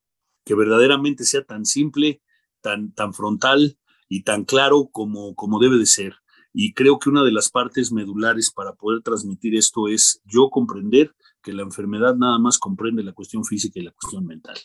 [0.45, 2.21] que verdaderamente sea tan simple,
[2.61, 3.77] tan, tan frontal
[4.09, 6.15] y tan claro como, como debe de ser.
[6.53, 11.15] Y creo que una de las partes medulares para poder transmitir esto es yo comprender
[11.41, 14.57] que la enfermedad nada más comprende la cuestión física y la cuestión mental,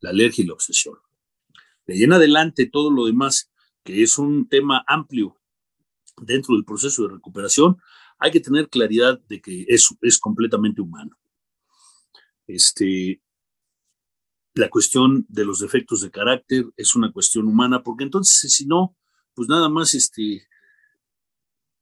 [0.00, 0.96] la alergia y la obsesión.
[1.86, 3.50] De ahí en adelante, todo lo demás,
[3.82, 5.36] que es un tema amplio
[6.22, 7.76] dentro del proceso de recuperación,
[8.18, 11.18] hay que tener claridad de que es, es completamente humano.
[12.46, 13.20] Este,
[14.54, 18.96] la cuestión de los defectos de carácter es una cuestión humana, porque entonces si no,
[19.34, 20.46] pues nada más, este,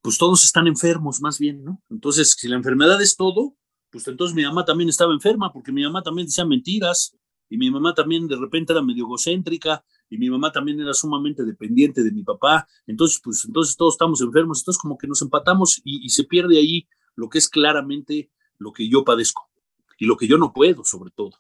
[0.01, 1.83] pues todos están enfermos más bien, ¿no?
[1.91, 3.57] Entonces, si la enfermedad es todo,
[3.91, 7.15] pues entonces mi mamá también estaba enferma, porque mi mamá también decía mentiras,
[7.51, 11.45] y mi mamá también de repente era medio egocéntrica, y mi mamá también era sumamente
[11.45, 15.81] dependiente de mi papá, entonces pues entonces todos estamos enfermos, entonces como que nos empatamos
[15.85, 19.51] y, y se pierde ahí lo que es claramente lo que yo padezco
[19.99, 21.33] y lo que yo no puedo sobre todo,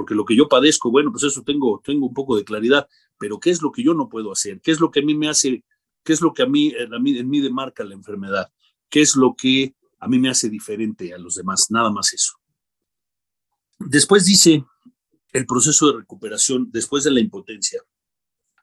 [0.00, 3.38] porque lo que yo padezco, bueno, pues eso tengo, tengo un poco de claridad, pero
[3.38, 4.58] ¿qué es lo que yo no puedo hacer?
[4.62, 5.62] ¿Qué es lo que a mí me hace,
[6.02, 8.50] qué es lo que a mí, en mí demarca la enfermedad?
[8.88, 11.66] ¿Qué es lo que a mí me hace diferente a los demás?
[11.68, 12.32] Nada más eso.
[13.78, 14.64] Después dice
[15.34, 17.82] el proceso de recuperación después de la impotencia,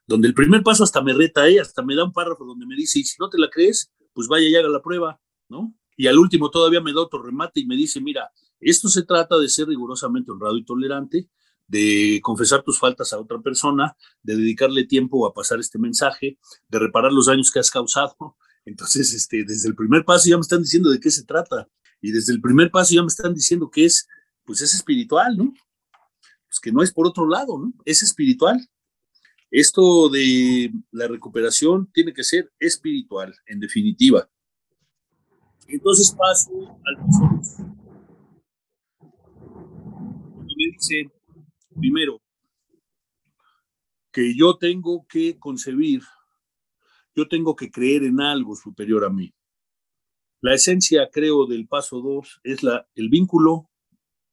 [0.08, 1.60] donde el primer paso hasta me reta, ¿eh?
[1.60, 4.26] hasta me da un párrafo donde me dice, y si no te la crees, pues
[4.26, 5.72] vaya y haga la prueba, ¿no?
[5.96, 8.28] Y al último todavía me da otro remate y me dice, mira,
[8.60, 11.28] esto se trata de ser rigurosamente honrado y tolerante,
[11.66, 16.78] de confesar tus faltas a otra persona, de dedicarle tiempo a pasar este mensaje, de
[16.78, 18.36] reparar los daños que has causado.
[18.64, 21.68] Entonces, este, desde el primer paso ya me están diciendo de qué se trata.
[22.00, 24.08] Y desde el primer paso ya me están diciendo que es,
[24.44, 25.52] pues es espiritual, ¿no?
[26.46, 27.72] Pues que no es por otro lado, ¿no?
[27.84, 28.66] Es espiritual.
[29.50, 34.28] Esto de la recuperación tiene que ser espiritual, en definitiva.
[35.66, 36.50] Entonces paso
[36.86, 37.77] al paso
[40.58, 41.10] me dice,
[41.74, 42.20] primero,
[44.10, 46.02] que yo tengo que concebir,
[47.14, 49.32] yo tengo que creer en algo superior a mí.
[50.40, 53.70] La esencia, creo, del paso dos es la, el vínculo,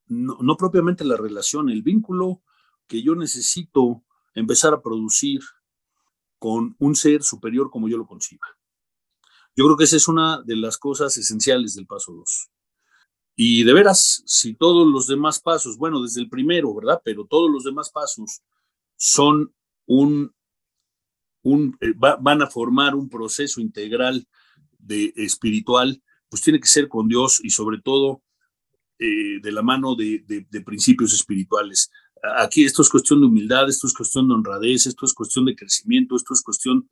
[0.08, 2.42] no, no propiamente la relación, el vínculo
[2.88, 5.42] que yo necesito empezar a producir
[6.40, 8.48] con un ser superior como yo lo conciba.
[9.56, 12.52] Yo creo que esa es una de las cosas esenciales del paso 2.
[13.36, 17.02] Y de veras, si todos los demás pasos, bueno, desde el primero, ¿verdad?
[17.04, 18.42] Pero todos los demás pasos
[18.96, 19.54] son
[19.86, 20.34] un,
[21.44, 24.26] un eh, van a formar un proceso integral
[24.80, 28.22] de espiritual, pues tiene que ser con Dios y sobre todo
[29.00, 31.92] eh, de la mano de, de, principios espirituales.
[32.38, 35.56] Aquí esto es cuestión de humildad, esto es cuestión de honradez, esto es cuestión de
[35.56, 36.90] crecimiento, esto es cuestión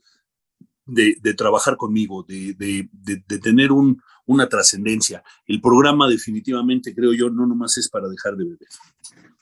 [0.86, 5.24] de, trabajar conmigo, de, de tener un, una trascendencia.
[5.46, 8.70] El programa definitivamente, creo yo, no nomás es para dejar de beber.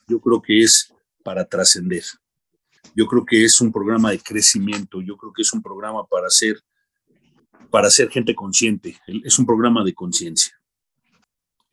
[0.07, 2.03] Yo creo que es para trascender.
[2.95, 5.01] Yo creo que es un programa de crecimiento.
[5.01, 6.61] Yo creo que es un programa para ser,
[7.69, 8.97] para ser gente consciente.
[9.23, 10.59] Es un programa de conciencia.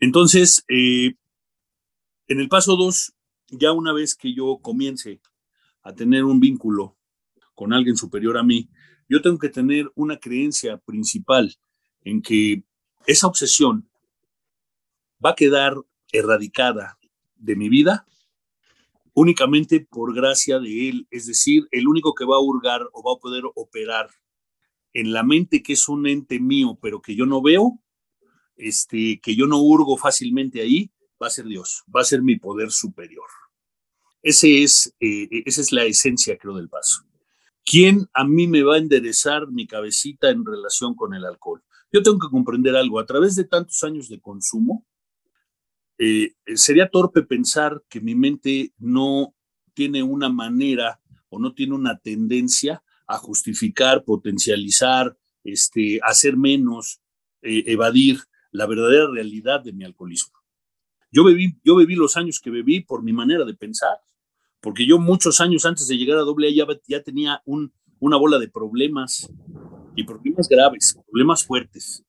[0.00, 1.14] Entonces, eh,
[2.28, 3.14] en el paso dos,
[3.48, 5.20] ya una vez que yo comience
[5.82, 6.96] a tener un vínculo
[7.54, 8.68] con alguien superior a mí,
[9.08, 11.56] yo tengo que tener una creencia principal
[12.04, 12.62] en que
[13.06, 13.88] esa obsesión
[15.24, 15.74] va a quedar
[16.12, 16.98] erradicada
[17.36, 18.06] de mi vida
[19.14, 23.16] únicamente por gracia de Él, es decir, el único que va a hurgar o va
[23.16, 24.10] a poder operar
[24.92, 27.80] en la mente que es un ente mío, pero que yo no veo,
[28.56, 32.36] este, que yo no hurgo fácilmente ahí, va a ser Dios, va a ser mi
[32.36, 33.26] poder superior.
[34.22, 37.02] Ese es, eh, esa es la esencia, creo, del paso.
[37.68, 41.62] ¿Quién a mí me va a enderezar mi cabecita en relación con el alcohol?
[41.92, 42.98] Yo tengo que comprender algo.
[42.98, 44.86] A través de tantos años de consumo,
[45.98, 49.34] eh, sería torpe pensar que mi mente no
[49.74, 57.02] tiene una manera o no tiene una tendencia a justificar, potencializar, este, hacer menos,
[57.42, 60.38] eh, evadir la verdadera realidad de mi alcoholismo.
[61.10, 63.98] Yo bebí, yo bebí los años que bebí por mi manera de pensar,
[64.60, 68.38] porque yo muchos años antes de llegar a doble ya, ya tenía un, una bola
[68.38, 69.30] de problemas
[69.94, 72.04] y problemas graves, problemas fuertes.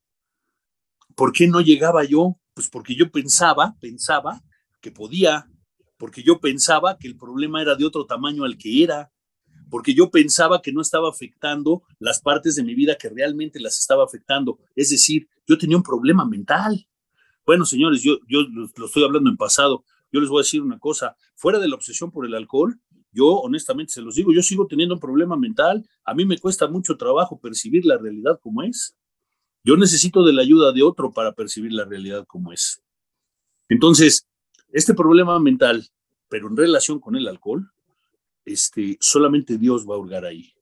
[1.15, 2.37] ¿Por qué no llegaba yo?
[2.53, 4.41] Pues porque yo pensaba, pensaba
[4.81, 5.47] que podía,
[5.97, 9.11] porque yo pensaba que el problema era de otro tamaño al que era,
[9.69, 13.79] porque yo pensaba que no estaba afectando las partes de mi vida que realmente las
[13.79, 14.59] estaba afectando.
[14.75, 16.87] Es decir, yo tenía un problema mental.
[17.45, 18.41] Bueno, señores, yo, yo
[18.75, 19.83] lo estoy hablando en pasado.
[20.11, 22.79] Yo les voy a decir una cosa, fuera de la obsesión por el alcohol,
[23.11, 25.87] yo honestamente se los digo, yo sigo teniendo un problema mental.
[26.03, 28.95] A mí me cuesta mucho trabajo percibir la realidad como es.
[29.63, 32.81] Yo necesito de la ayuda de otro para percibir la realidad como es.
[33.67, 34.27] Entonces,
[34.71, 35.87] este problema mental,
[36.27, 37.71] pero en relación con el alcohol,
[38.45, 40.53] este, solamente Dios va a hurgar ahí.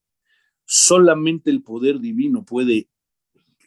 [0.65, 2.89] Solamente el poder divino puede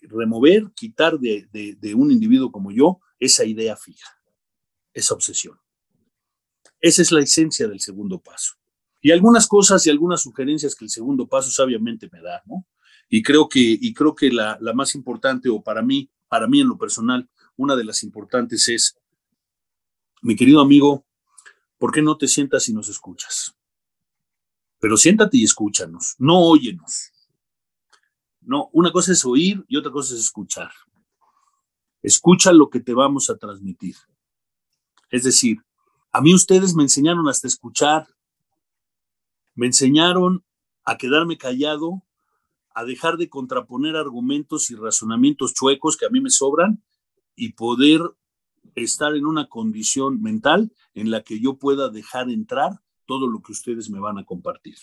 [0.02, 4.10] remover, quitar de, de un individuo como yo esa idea fija,
[4.92, 5.58] esa obsesión.
[6.80, 8.54] Esa es la esencia del segundo paso.
[9.00, 12.66] Y algunas cosas y algunas sugerencias que el segundo paso sabiamente me da, ¿no?
[13.08, 16.60] Y creo que, y creo que la, la más importante, o para mí, para mí
[16.60, 18.96] en lo personal, una de las importantes es,
[20.22, 21.04] mi querido amigo,
[21.78, 23.56] ¿por qué no te sientas y nos escuchas?
[24.78, 27.12] Pero siéntate y escúchanos, no óyenos.
[28.40, 30.70] No, una cosa es oír y otra cosa es escuchar.
[32.02, 33.96] Escucha lo que te vamos a transmitir.
[35.10, 35.58] Es decir,
[36.12, 38.08] a mí ustedes me enseñaron hasta escuchar,
[39.54, 40.44] me enseñaron
[40.84, 42.02] a quedarme callado,
[42.74, 46.82] a dejar de contraponer argumentos y razonamientos chuecos que a mí me sobran
[47.36, 48.00] y poder
[48.74, 53.52] estar en una condición mental en la que yo pueda dejar entrar todo lo que
[53.52, 54.76] ustedes me van a compartir.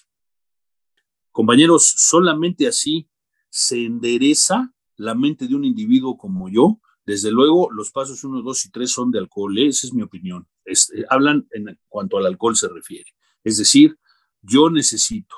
[1.31, 3.09] Compañeros, solamente así
[3.49, 8.65] se endereza la mente de un individuo como yo desde luego, los pasos 1, 2
[8.65, 9.67] y 3 son de alcohol, ¿eh?
[9.67, 10.45] esa es mi opinión.
[10.65, 10.73] Eh,
[11.09, 13.09] hablan en cuanto al alcohol se refiere.
[13.45, 13.97] Es decir,
[14.41, 15.33] yo necesito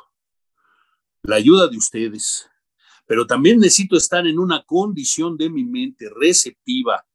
[1.21, 2.49] la ayuda de ustedes,
[3.05, 7.05] pero también necesito estar en una condición de mi mente receptiva,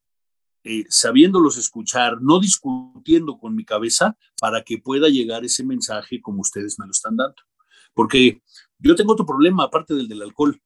[0.62, 6.42] eh, sabiéndolos escuchar, no discutiendo con mi cabeza para que pueda llegar ese mensaje como
[6.42, 7.42] ustedes me lo están dando.
[7.92, 8.40] Porque
[8.78, 10.62] yo tengo otro problema aparte del del alcohol.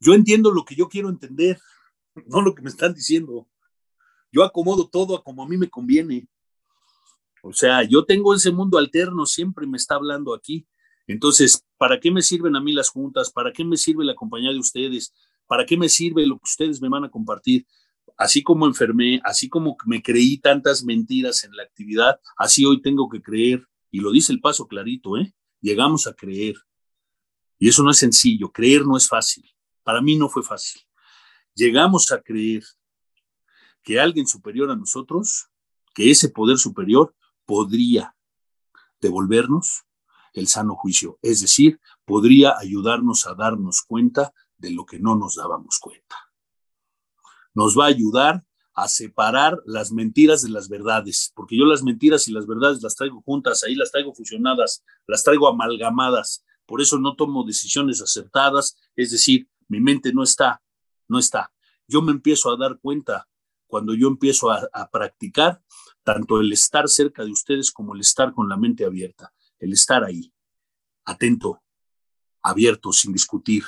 [0.00, 1.58] Yo entiendo lo que yo quiero entender,
[2.26, 3.48] no lo que me están diciendo.
[4.30, 6.28] Yo acomodo todo como a mí me conviene.
[7.42, 10.66] O sea, yo tengo ese mundo alterno, siempre me está hablando aquí.
[11.06, 13.30] Entonces, ¿para qué me sirven a mí las juntas?
[13.30, 15.12] ¿Para qué me sirve la compañía de ustedes?
[15.46, 17.66] ¿Para qué me sirve lo que ustedes me van a compartir?
[18.16, 23.08] Así como enfermé, así como me creí tantas mentiras en la actividad, así hoy tengo
[23.08, 23.66] que creer.
[23.90, 25.34] Y lo dice el paso clarito, ¿eh?
[25.60, 26.54] Llegamos a creer.
[27.58, 29.44] Y eso no es sencillo, creer no es fácil.
[29.82, 30.82] Para mí no fue fácil
[31.54, 32.62] llegamos a creer
[33.82, 35.48] que alguien superior a nosotros,
[35.94, 38.14] que ese poder superior podría
[39.00, 39.84] devolvernos
[40.32, 45.36] el sano juicio, es decir, podría ayudarnos a darnos cuenta de lo que no nos
[45.36, 46.16] dábamos cuenta.
[47.52, 52.26] Nos va a ayudar a separar las mentiras de las verdades, porque yo las mentiras
[52.28, 56.98] y las verdades las traigo juntas, ahí las traigo fusionadas, las traigo amalgamadas, por eso
[56.98, 60.62] no tomo decisiones acertadas, es decir, mi mente no está
[61.12, 61.52] no está.
[61.86, 63.28] Yo me empiezo a dar cuenta
[63.66, 65.62] cuando yo empiezo a, practicar
[66.02, 70.04] tanto el estar cerca de ustedes como el estar con la mente abierta, el estar
[70.04, 70.32] ahí,
[71.04, 71.62] atento,
[72.42, 73.64] abierto, sin discutir,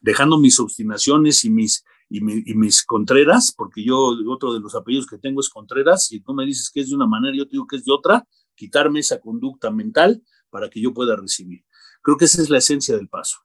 [0.00, 5.18] dejando mis obstinaciones y mis, y, mis contreras, porque yo otro de los apellidos que
[5.18, 7.76] tengo es Contreras, y tú me dices que es de una manera, yo digo que
[7.76, 11.64] es de otra, quitarme esa conducta mental para que yo pueda recibir.
[12.02, 13.38] Creo que esa es la esencia del paso.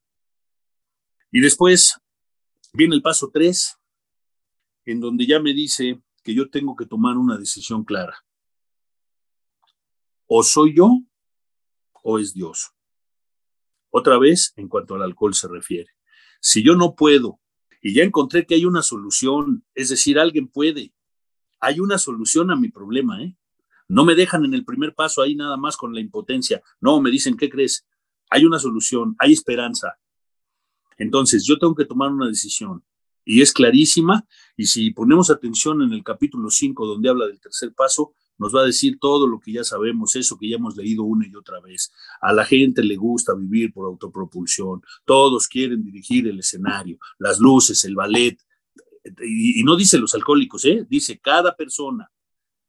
[1.32, 2.00] Y después,
[2.78, 3.78] Viene el paso 3,
[4.84, 8.26] en donde ya me dice que yo tengo que tomar una decisión clara.
[10.28, 11.00] O soy yo
[12.04, 12.72] o es Dios.
[13.92, 15.90] Otra vez, en cuanto al alcohol se refiere.
[16.42, 17.40] Si yo no puedo,
[17.82, 20.94] y ya encontré que hay una solución, es decir, alguien puede,
[21.62, 23.38] hay una solución a mi problema, ¿eh?
[23.88, 26.62] No me dejan en el primer paso ahí nada más con la impotencia.
[26.82, 27.88] No, me dicen, ¿qué crees?
[28.30, 29.98] Hay una solución, hay esperanza.
[30.98, 32.84] Entonces, yo tengo que tomar una decisión
[33.26, 34.26] y es clarísima
[34.56, 38.62] y si ponemos atención en el capítulo 5 donde habla del tercer paso, nos va
[38.62, 41.60] a decir todo lo que ya sabemos, eso que ya hemos leído una y otra
[41.62, 41.92] vez.
[42.22, 47.84] A la gente le gusta vivir por autopropulsión, todos quieren dirigir el escenario, las luces,
[47.86, 48.38] el ballet,
[49.24, 50.86] y, no dice los alcohólicos, ¿eh?
[50.90, 52.12] dice cada persona.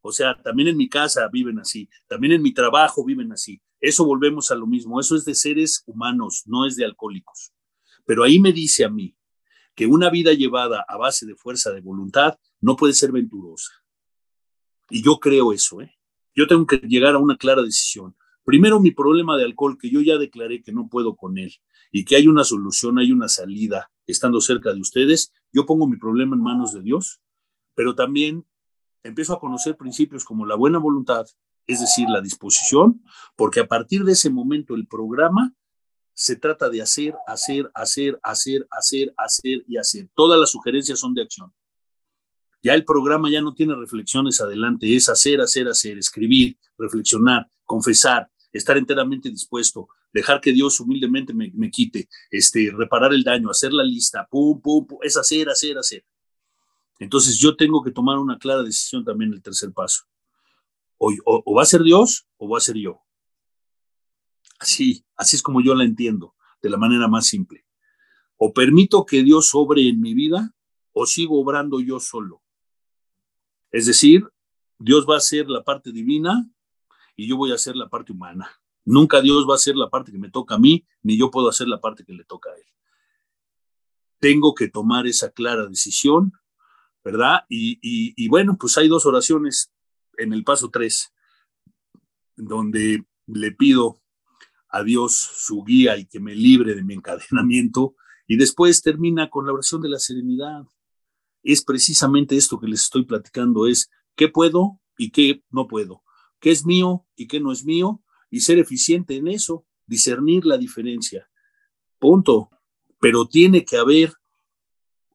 [0.02, 3.60] O sea, también en mi casa viven así, también en mi trabajo viven así.
[3.80, 7.52] Eso volvemos a lo mismo, eso es de seres humanos, no es de alcohólicos.
[8.06, 9.14] Pero ahí me dice a mí
[9.74, 13.72] que una vida llevada a base de fuerza de voluntad no puede ser venturosa.
[14.88, 15.92] Y yo creo eso, ¿eh?
[16.34, 18.16] Yo tengo que llegar a una clara decisión.
[18.44, 21.52] Primero mi problema de alcohol, que yo ya declaré que no puedo con él
[21.90, 25.96] y que hay una solución, hay una salida estando cerca de ustedes, yo pongo mi
[25.96, 27.20] problema en manos de Dios,
[27.74, 28.46] pero también
[29.02, 31.26] empiezo a conocer principios como la buena voluntad,
[31.66, 33.02] es decir, la disposición,
[33.34, 35.54] porque a partir de ese momento el programa
[36.18, 40.08] se trata de hacer, hacer, hacer, hacer, hacer, hacer y hacer.
[40.14, 41.52] Todas las sugerencias son de acción.
[42.62, 48.30] Ya el programa ya no tiene reflexiones adelante, es hacer, hacer, hacer, escribir, reflexionar, confesar,
[48.50, 53.84] estar enteramente dispuesto, dejar que Dios humildemente me, quite, este, reparar el daño, hacer la
[53.84, 56.02] lista, pum, pum, pum, es hacer, hacer, hacer.
[56.98, 60.04] Entonces yo tengo que tomar una clara decisión también el tercer paso.
[60.96, 63.02] O, o, va a ser Dios o va a ser yo.
[64.58, 67.66] Así, así es como yo la entiendo, de la manera más simple.
[68.36, 70.54] O permito que Dios obre en mi vida
[70.92, 72.42] o sigo obrando yo solo.
[73.70, 74.28] Es decir,
[74.78, 76.48] Dios va a ser la parte divina
[77.16, 78.50] y yo voy a hacer la parte humana.
[78.84, 81.48] Nunca Dios va a hacer la parte que me toca a mí, ni yo puedo
[81.48, 82.64] hacer la parte que le toca a Él.
[84.20, 86.32] Tengo que tomar esa clara decisión,
[87.04, 87.44] ¿verdad?
[87.48, 89.72] Y, bueno, pues hay dos oraciones
[90.18, 91.12] en el paso tres,
[92.36, 94.00] donde le pido
[94.76, 97.94] a Dios su guía y que me libre de mi encadenamiento,
[98.26, 100.64] y después termina con la oración de la serenidad.
[101.42, 106.02] Es precisamente esto que les estoy platicando, es qué puedo y qué no puedo
[106.40, 110.58] qué es mío y qué no es mío, y ser eficiente en eso, discernir la
[110.58, 111.28] diferencia.
[111.98, 112.50] Punto.
[113.00, 114.12] Pero tiene que haber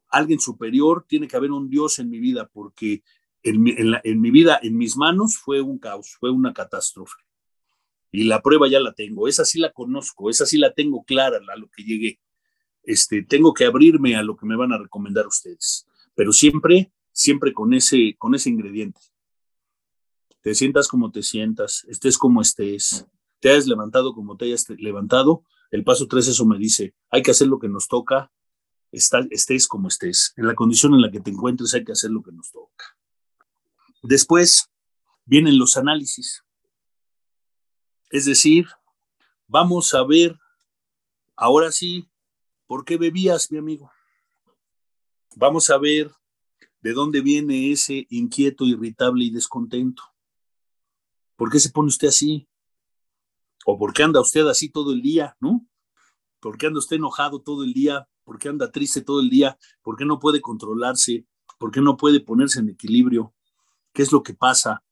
[0.09, 3.03] alguien superior, tiene que haber un Dios en mi vida, porque
[3.43, 7.15] en mi, en, mi vida, en mis manos, fue un caos, fue una catástrofe.
[8.11, 11.37] Y la prueba ya la tengo, esa sí la conozco, esa sí la tengo clara
[11.37, 12.19] a lo que llegué.
[12.83, 17.53] Este, tengo que abrirme a lo que me van a recomendar ustedes, pero siempre, siempre
[17.53, 18.99] con ese, con ese ingrediente
[20.41, 23.05] te sientas como te sientas, estés como estés,
[23.39, 27.31] te hayas levantado como te hayas levantado, el paso tres eso me dice, hay que
[27.31, 28.31] hacer lo que nos toca,
[28.91, 32.23] estés como estés, en la condición en la que te encuentres hay que hacer lo
[32.23, 32.85] que nos toca.
[34.03, 34.69] Después
[35.25, 36.43] vienen los análisis,
[38.11, 38.67] es decir,
[39.47, 40.37] vamos a ver,
[41.35, 42.09] ahora sí,
[42.67, 43.89] ¿por qué bebías, mi amigo?
[45.35, 46.11] Vamos a ver
[46.81, 50.03] de dónde viene ese inquieto, irritable y descontento.
[51.37, 52.47] ¿Por qué se pone usted así?
[53.65, 55.65] ¿O por qué anda usted así todo el día, no?
[56.41, 58.09] ¿Por qué anda usted enojado todo el día?
[58.25, 59.57] ¿Por qué anda triste todo el día?
[59.81, 61.25] ¿Por qué no puede controlarse?
[61.57, 63.33] ¿Por qué no puede ponerse en equilibrio?
[63.93, 64.83] ¿Qué es lo que pasa?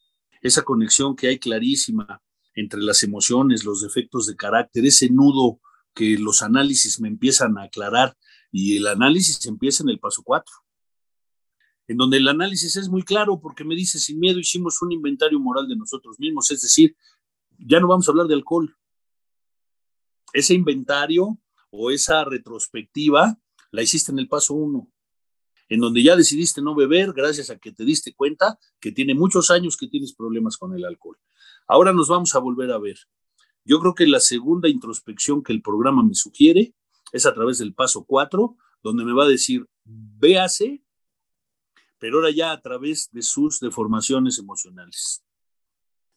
[0.42, 2.22] Esa conexión que hay clarísima
[2.60, 5.60] entre las emociones, los defectos de carácter, ese nudo
[5.94, 8.16] que los análisis me empiezan a aclarar
[8.52, 10.54] y el análisis empieza en el paso cuatro
[11.90, 15.40] en donde el análisis es muy claro porque me dice, sin miedo hicimos un inventario
[15.40, 16.96] moral de nosotros mismos, es decir,
[17.58, 18.78] ya no vamos a hablar de alcohol.
[20.32, 21.40] Ese inventario
[21.72, 23.40] o esa retrospectiva
[23.72, 24.88] la hiciste en el paso uno,
[25.68, 29.50] en donde ya decidiste no beber gracias a que te diste cuenta que tiene muchos
[29.50, 31.18] años que tienes problemas con el alcohol.
[31.70, 32.98] Ahora nos vamos a volver a ver.
[33.64, 36.74] Yo creo que la segunda introspección que el programa me sugiere
[37.14, 40.84] es a través del paso cuatro, donde me va a decir, véase
[42.00, 45.24] pero ahora ya a través de sus deformaciones emocionales.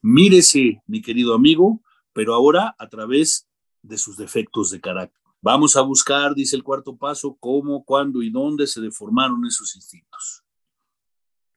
[0.01, 1.83] Mírese, mi querido amigo,
[2.13, 3.49] pero ahora a través
[3.83, 5.21] de sus defectos de carácter.
[5.41, 10.45] Vamos a buscar, dice el cuarto paso, cómo, cuándo y dónde se deformaron esos instintos.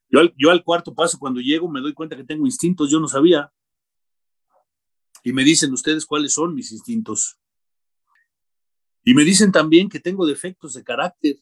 [0.10, 3.00] Yo al, yo al cuarto paso, cuando llego, me doy cuenta que tengo instintos, yo
[3.00, 3.52] no sabía.
[5.26, 7.39] Y me dicen ustedes cuáles son mis instintos.
[9.03, 11.38] Y me dicen también que tengo defectos de carácter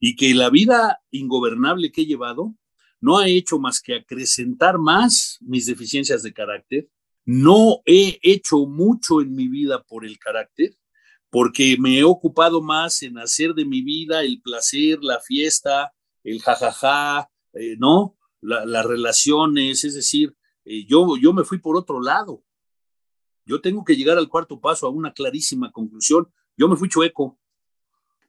[0.00, 2.54] y que la vida ingobernable que he llevado
[3.02, 6.88] no ha hecho más que acrecentar más mis deficiencias de carácter.
[7.26, 10.74] No he hecho mucho en mi vida por el carácter,
[11.28, 15.92] porque me he ocupado más en hacer de mi vida el placer, la fiesta,
[16.24, 18.16] el jajaja, eh, ¿no?
[18.40, 20.34] las relaciones, es decir,
[20.64, 22.42] eh, yo, yo me fui por otro lado.
[23.44, 26.32] Yo tengo que llegar al cuarto paso a una clarísima conclusión.
[26.56, 27.38] Yo me fui chueco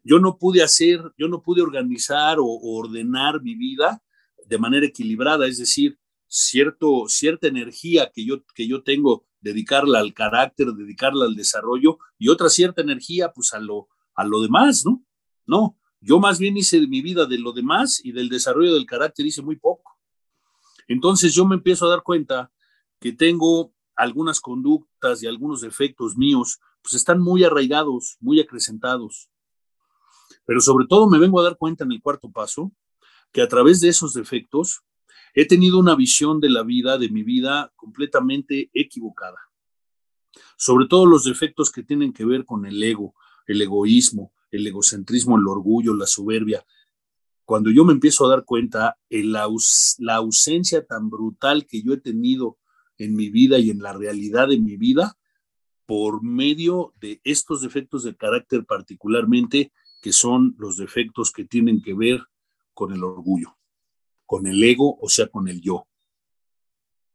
[0.03, 4.03] yo no pude hacer, yo no pude organizar o, ordenar mi vida
[4.45, 10.13] de manera equilibrada, es decir, cierto, cierta energía que yo, que yo tengo, dedicarla al
[10.13, 15.03] carácter, dedicarla al desarrollo y otra cierta energía pues a lo, a lo demás, ¿no?
[15.45, 19.25] No, yo más bien hice mi vida de lo demás y del desarrollo del carácter
[19.25, 19.92] hice muy poco.
[20.87, 22.51] Entonces yo me empiezo a dar cuenta
[22.99, 29.29] que tengo algunas conductas y algunos defectos míos, pues están muy arraigados, muy acrecentados.
[30.45, 32.71] Pero sobre todo me vengo a dar cuenta en el cuarto paso
[33.31, 34.83] que a través de esos defectos
[35.35, 39.37] He tenido una visión de la vida, de mi vida, completamente equivocada.
[40.57, 43.15] Sobre todo los defectos que tienen que ver con el ego,
[43.47, 46.63] el egoísmo, el egocentrismo, el orgullo, la soberbia.
[47.45, 49.47] Cuando yo me empiezo a dar cuenta, la,
[49.97, 52.57] la ausencia tan brutal que yo he tenido
[52.97, 55.17] en mi vida y en la realidad de mi vida,
[55.85, 59.71] por medio de estos defectos de carácter particularmente,
[60.01, 62.23] que son los defectos que tienen que ver
[62.73, 63.57] con el orgullo,
[64.25, 65.87] con el ego, o sea, con el yo.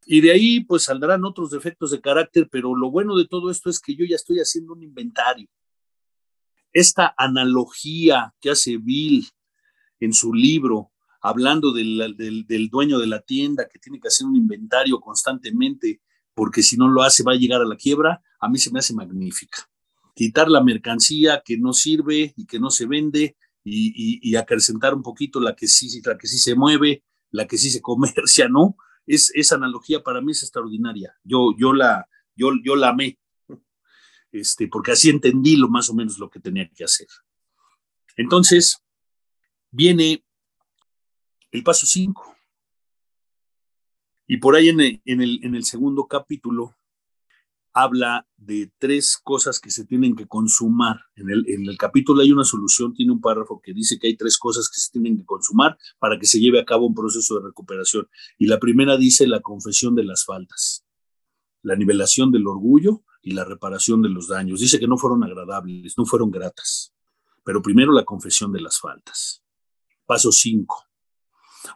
[0.07, 3.69] Y de ahí pues saldrán otros defectos de carácter, pero lo bueno de todo esto
[3.69, 5.49] es que yo ya estoy haciendo un inventario.
[6.73, 9.29] Esta analogía que hace Bill
[10.01, 14.37] en su libro, hablando del, del, dueño de la tienda que tiene que hacer un
[14.37, 16.01] inventario constantemente,
[16.35, 18.79] porque si no lo hace va a llegar a la quiebra, a mí se me
[18.79, 19.69] hace magnífica.
[20.15, 25.41] Quitar la mercancía que no sirve y que no se vende y, acrecentar un poquito
[25.41, 28.77] la que, sí, la que sí se mueve, la que sí se comercia, ¿no?
[29.07, 31.15] Es, esa analogía para mí es extraordinaria.
[31.25, 33.19] Yo, yo, la, yo, yo la amé,
[34.33, 37.09] este, porque así entendí lo más o menos lo que tenía que hacer.
[38.17, 38.83] Entonces,
[39.71, 40.25] viene
[41.51, 42.37] el paso 5.
[44.27, 46.75] Y por ahí en el, en el, en el segundo capítulo
[47.73, 51.01] habla de tres cosas que se tienen que consumar.
[51.15, 54.17] En el, en el, capítulo hay una solución, tiene un párrafo que dice que hay
[54.17, 57.39] tres cosas que se tienen que consumar para que se lleve a cabo un proceso
[57.39, 58.09] de recuperación.
[58.37, 60.85] Y la primera dice la confesión de las faltas,
[61.63, 64.61] la nivelación del orgullo y la reparación de los daños.
[64.61, 66.93] Dice que no fueron agradables, no fueron gratas,
[67.45, 69.43] pero primero la confesión de las faltas.
[70.09, 70.89] Paso 5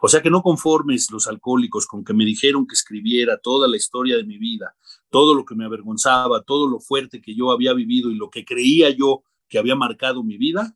[0.01, 3.77] o sea que no conformes los alcohólicos con que me dijeron que escribiera toda la
[3.77, 4.75] historia de mi vida,
[5.09, 8.45] todo lo que me avergonzaba, todo lo fuerte que yo había vivido y lo que
[8.45, 10.75] creía yo que había marcado mi vida,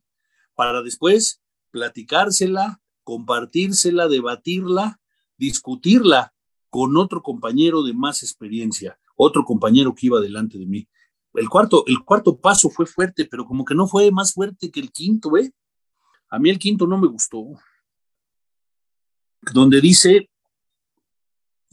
[0.54, 5.00] para después platicársela, compartírsela, debatirla,
[5.36, 6.34] discutirla
[6.70, 10.88] con otro compañero de más experiencia, otro compañero que iba delante de mí.
[11.34, 14.80] El cuarto, el cuarto paso fue fuerte, pero como que no fue más fuerte que
[14.80, 15.52] el quinto, ¿eh?
[16.30, 17.44] A mí el quinto no me gustó
[19.52, 20.30] donde dice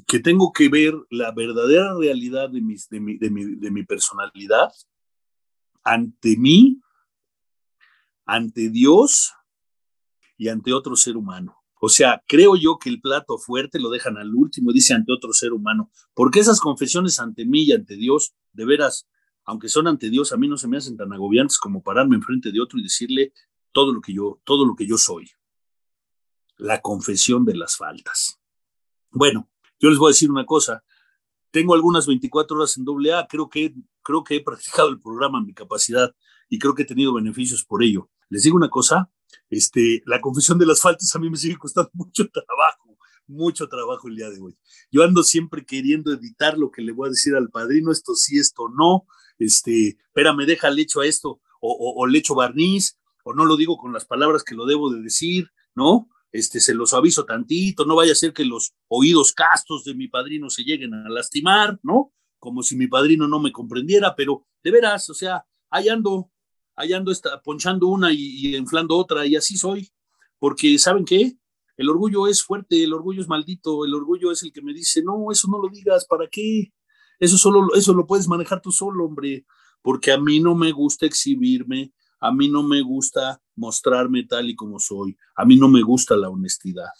[0.07, 2.77] que tengo que ver la verdadera realidad de, mi,
[3.21, 4.71] mi personalidad
[5.83, 6.79] ante mí,
[8.25, 9.33] ante Dios
[10.37, 11.57] y ante otro ser humano.
[11.79, 15.33] O sea, creo yo que el plato fuerte lo dejan al último, dice ante otro
[15.33, 19.07] ser humano, porque esas confesiones ante mí y ante Dios, de veras,
[19.43, 22.51] aunque son ante Dios, a mí no se me hacen tan agobiantes como pararme enfrente
[22.51, 23.33] de otro y decirle
[23.75, 25.29] todo lo que yo, todo lo que yo soy
[26.55, 28.39] la confesión de las faltas.
[29.11, 29.49] Bueno,
[29.81, 30.81] yo les voy a decir una cosa.
[31.51, 35.39] Tengo algunas 24 horas en doble A, creo que, creo que he practicado el programa
[35.39, 36.15] en mi capacidad
[36.49, 38.09] y creo que he tenido beneficios por ello.
[38.29, 39.11] Les digo una cosa,
[39.49, 42.97] este, la confesión de las faltas a mí me sigue costando mucho trabajo,
[43.27, 44.57] mucho trabajo el día de hoy.
[44.89, 48.37] Yo ando siempre queriendo editar lo que le voy a decir al padrino, esto sí,
[48.37, 49.05] esto no,
[49.37, 53.43] este, espérame, deja el hecho a esto, o, o, o le echo barniz, o no
[53.45, 56.07] lo digo con las palabras que lo debo de decir, ¿no?
[56.35, 60.09] este, se los aviso tantito, no vaya a ser que los oídos castos de mi
[60.09, 62.13] padrino se lleguen a lastimar, ¿no?
[62.39, 66.29] Como si mi padrino no me comprendiera, pero de veras, o sea, ahí ando,
[66.75, 69.89] ahí ando ponchando una y, y inflando otra, y así soy,
[70.37, 71.37] porque ¿saben qué?
[71.77, 75.03] El orgullo es fuerte, el orgullo es maldito, el orgullo es el que me dice,
[75.03, 76.73] no, eso no lo digas, ¿para qué?
[77.17, 79.45] Eso solo, eso lo puedes manejar tú solo, hombre,
[79.81, 84.55] porque a mí no me gusta exhibirme, a mí no me gusta mostrarme tal y
[84.55, 86.91] como soy, a mí no me gusta la honestidad.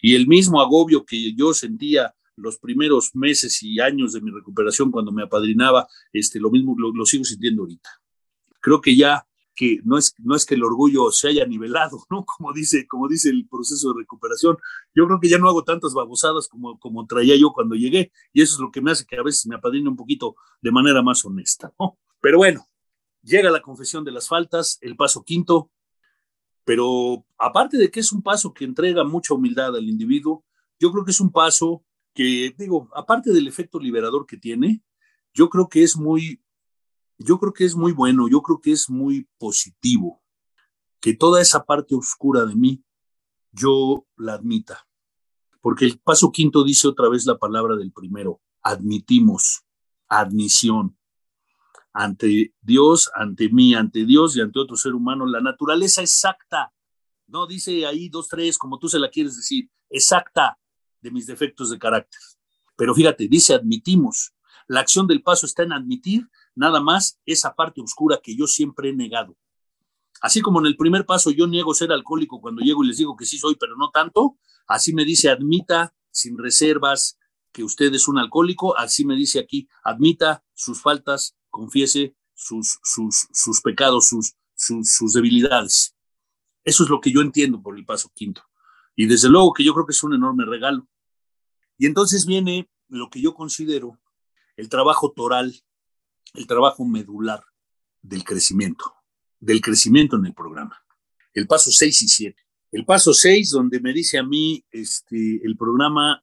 [0.00, 4.90] Y el mismo agobio que yo sentía los primeros meses y años de mi recuperación
[4.90, 7.90] cuando me apadrinaba, este, lo mismo lo, sigo sintiendo ahorita.
[8.60, 12.24] Creo que ya que no es, no es que el orgullo se haya nivelado, ¿no?
[12.36, 14.58] Como dice, como dice el proceso de recuperación.
[14.94, 18.42] Yo creo que ya no hago tantas babosadas como, como traía yo cuando llegué, y
[18.42, 21.02] eso es lo que me hace que a veces me apadrine un poquito de manera
[21.02, 21.72] más honesta.
[22.20, 22.66] Pero bueno,
[23.26, 25.72] Llega la confesión de las faltas, el paso quinto,
[26.64, 30.44] pero aparte de que es un paso que entrega mucha humildad al individuo,
[30.78, 34.80] yo creo que es un paso que, digo, aparte del efecto liberador que tiene,
[35.34, 36.40] yo creo que es muy,
[37.18, 40.22] yo creo que es muy bueno, yo creo que es muy positivo,
[41.00, 42.84] que toda esa parte oscura de mí,
[43.50, 44.86] yo la admita.
[45.60, 49.64] Porque el paso quinto dice otra vez la palabra del primero, admitimos,
[50.06, 50.95] admisión
[51.98, 56.70] ante Dios, ante mí, ante Dios y ante otro ser humano, la naturaleza exacta,
[57.26, 60.58] no dice ahí dos, tres, como tú se la quieres decir, exacta
[61.00, 62.20] de mis defectos de carácter.
[62.76, 64.34] Pero fíjate, dice admitimos.
[64.68, 68.90] La acción del paso está en admitir nada más esa parte oscura que yo siempre
[68.90, 69.34] he negado.
[70.20, 73.16] Así como en el primer paso yo niego ser alcohólico cuando llego y les digo
[73.16, 74.36] que sí soy, pero no tanto,
[74.66, 77.18] así me dice admita sin reservas
[77.52, 83.26] que usted es un alcohólico, así me dice aquí, admita sus faltas, confiese sus, sus,
[83.32, 85.96] sus pecados, sus, sus, debilidades.
[86.64, 88.42] Eso es lo que yo entiendo por el paso quinto.
[88.94, 90.86] Y desde luego que yo creo que es un enorme regalo.
[91.78, 93.98] Y entonces viene lo que yo considero
[94.56, 95.54] el trabajo toral,
[96.34, 97.44] el trabajo medular
[98.02, 98.94] del crecimiento,
[99.40, 100.82] del crecimiento en el programa.
[101.34, 102.42] El paso 6 y 7.
[102.72, 106.22] El paso 6, donde me dice a mí este, el programa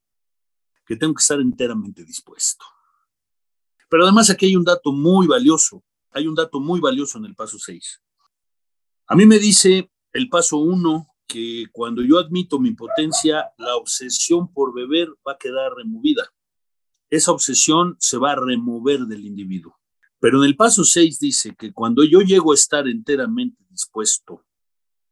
[0.86, 2.66] que tengo que estar enteramente dispuesto.
[3.94, 7.36] Pero además aquí hay un dato muy valioso, hay un dato muy valioso en el
[7.36, 8.02] paso 6.
[9.06, 14.52] A mí me dice el paso 1 que cuando yo admito mi impotencia, la obsesión
[14.52, 16.28] por beber va a quedar removida.
[17.12, 19.80] Esa obsesión se va a remover del individuo.
[20.20, 24.44] Pero en el paso 6 dice que cuando yo llego a estar enteramente dispuesto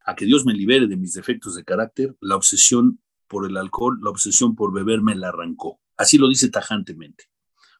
[0.03, 3.99] a que Dios me libere de mis defectos de carácter, la obsesión por el alcohol,
[4.01, 5.79] la obsesión por beber me la arrancó.
[5.97, 7.30] Así lo dice tajantemente.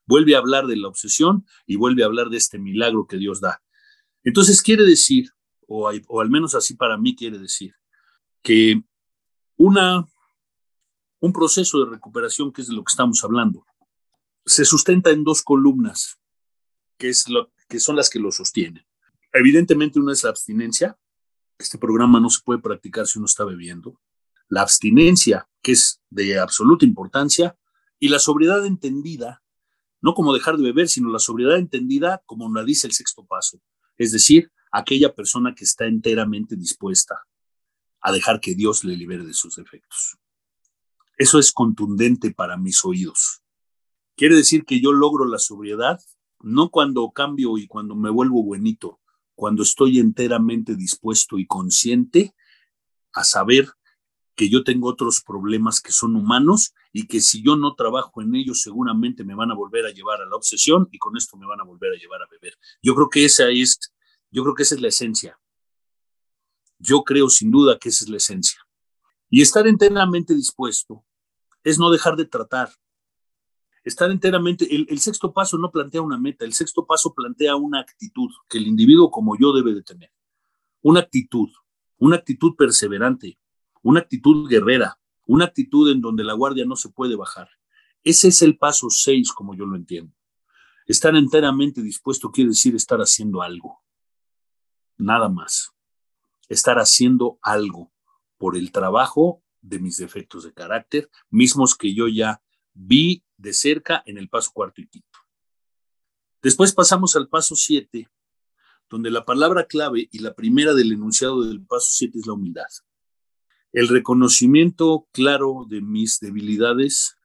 [0.06, 3.42] Vuelve a hablar de la obsesión y vuelve a hablar de este milagro que Dios
[3.42, 3.62] da.
[4.24, 5.32] Entonces quiere decir,
[5.68, 7.74] o, al menos así para mí quiere decir,
[8.42, 8.82] que
[9.58, 10.06] una,
[11.20, 13.66] un proceso de recuperación, que es de lo que estamos hablando,
[14.46, 16.20] se sustenta en dos columnas,
[16.98, 18.86] que, es lo, que son las que lo sostienen.
[19.34, 20.98] Evidentemente una es la abstinencia.
[21.58, 24.00] Este programa no se puede practicar si uno está bebiendo.
[24.50, 27.58] La abstinencia, que es de absoluta importancia,
[28.00, 29.41] y la sobriedad entendida,
[30.02, 33.62] no como dejar de beber, sino la sobriedad entendida como la dice el sexto paso,
[33.98, 37.26] es decir, aquella persona que está enteramente dispuesta
[38.02, 40.18] a dejar que Dios le libere de sus defectos.
[41.18, 43.42] Eso es contundente para mis oídos.
[44.16, 46.00] Quiere decir que yo logro la sobriedad
[46.40, 49.00] no cuando cambio y cuando me vuelvo buenito,
[49.36, 52.34] cuando estoy enteramente dispuesto y consciente
[53.14, 53.72] a saber
[54.36, 58.36] que yo tengo otros problemas que son humanos y que si yo no trabajo en
[58.36, 61.46] ellos seguramente me van a volver a llevar a la obsesión y con esto me
[61.46, 62.58] van a volver a llevar a beber.
[62.82, 63.80] Yo creo que esa es,
[64.32, 65.40] yo creo que esa es la esencia.
[66.80, 68.60] Yo creo sin duda que esa es la esencia.
[69.30, 71.06] Y estar enteramente dispuesto
[71.64, 72.72] es no dejar de tratar.
[73.84, 78.30] Estar enteramente, el, sexto paso no plantea una meta, el sexto paso plantea una actitud
[78.48, 80.12] que el individuo como yo debe de tener.
[80.82, 81.50] Una actitud,
[81.98, 83.40] una actitud perseverante,
[83.82, 87.50] una actitud guerrera, una actitud en donde la guardia no se puede bajar.
[88.04, 90.14] Ese es el paso seis, como yo lo entiendo.
[90.88, 93.84] Estar enteramente dispuesto quiere decir estar haciendo algo.
[94.98, 95.74] Nada más
[96.52, 97.92] estar haciendo algo
[98.38, 102.42] por el trabajo de mis defectos de carácter, mismos que yo ya
[102.74, 105.20] vi de cerca en el paso cuarto y quinto.
[106.42, 108.10] Después pasamos al paso siete,
[108.90, 112.68] donde la palabra clave y la primera del enunciado del paso siete es la humildad.
[113.74, 117.16] El reconocimiento claro de mis debilidades,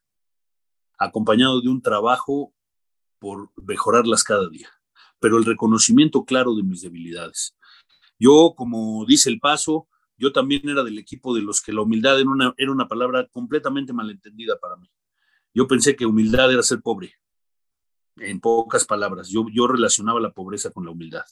[0.99, 2.55] acompañado de un trabajo
[3.18, 4.68] por mejorarlas cada día,
[5.18, 7.57] pero el reconocimiento claro de mis debilidades.
[8.18, 12.18] Yo, como dice el paso, yo también era del equipo de los que la humildad
[12.20, 14.88] era una, era una palabra completamente malentendida para mí.
[15.53, 17.14] Yo pensé que humildad era ser pobre,
[18.16, 19.28] en pocas palabras.
[19.28, 21.24] Yo, yo relacionaba la pobreza con la humildad.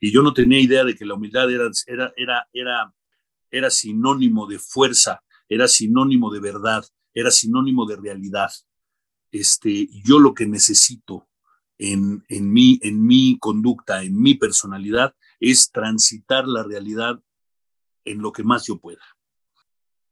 [0.00, 2.94] Y yo no tenía idea de que la humildad era, era, era, era,
[3.52, 6.84] era sinónimo de fuerza, era sinónimo de verdad,
[7.14, 8.50] era sinónimo de realidad.
[9.30, 11.28] Este, yo lo que necesito
[11.78, 17.20] en, en, mi, en mi conducta, en mi personalidad, es transitar la realidad
[18.04, 19.02] en lo que más yo pueda.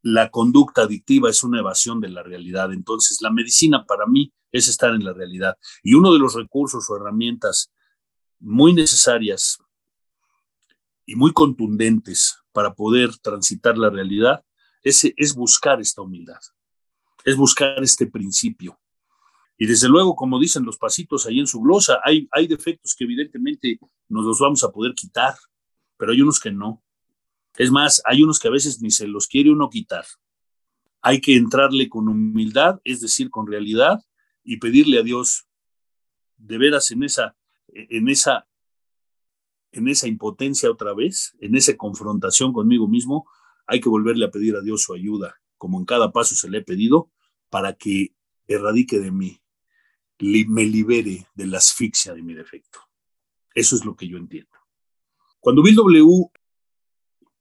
[0.03, 4.67] La conducta adictiva es una evasión de la realidad, entonces la medicina para mí es
[4.67, 5.57] estar en la realidad.
[5.83, 7.71] Y uno de los recursos o herramientas
[8.39, 9.59] muy necesarias
[11.05, 14.43] y muy contundentes para poder transitar la realidad
[14.83, 16.39] es, es buscar esta humildad,
[17.23, 18.79] es buscar este principio,
[19.61, 23.03] y desde luego, como dicen los pasitos ahí en su glosa, hay, hay defectos que
[23.03, 23.79] evidentemente
[24.09, 25.35] nos los vamos a poder quitar,
[25.97, 26.81] pero hay unos que no.
[27.55, 30.03] Es más, hay unos que a veces ni se los quiere uno quitar.
[30.99, 34.03] Hay que entrarle con humildad, es decir, con realidad,
[34.43, 35.45] y pedirle a Dios,
[36.37, 37.35] de veras en esa,
[37.67, 38.47] en esa,
[39.71, 43.25] en esa impotencia otra vez, en esa confrontación conmigo mismo,
[43.67, 46.59] hay que volverle a pedir a Dios su ayuda, como en cada paso se le
[46.59, 47.09] he pedido,
[47.49, 48.13] para que
[48.47, 49.41] erradique de mí
[50.21, 52.79] me libere de la asfixia de mi defecto.
[53.53, 54.51] Eso es lo que yo entiendo.
[55.39, 56.29] Cuando Bill W.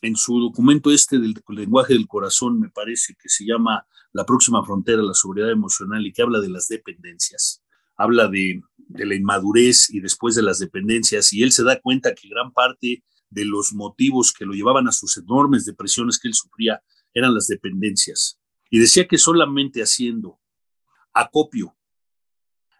[0.01, 4.65] en su documento este del lenguaje del corazón, me parece que se llama La próxima
[4.65, 7.63] frontera, la sobriedad emocional, y que habla de las dependencias,
[7.97, 12.15] habla de, de la inmadurez y después de las dependencias, y él se da cuenta
[12.15, 16.35] que gran parte de los motivos que lo llevaban a sus enormes depresiones que él
[16.35, 16.83] sufría
[17.15, 18.39] eran las dependencias.
[18.71, 20.41] Y decía que solamente haciendo
[21.13, 21.77] acopio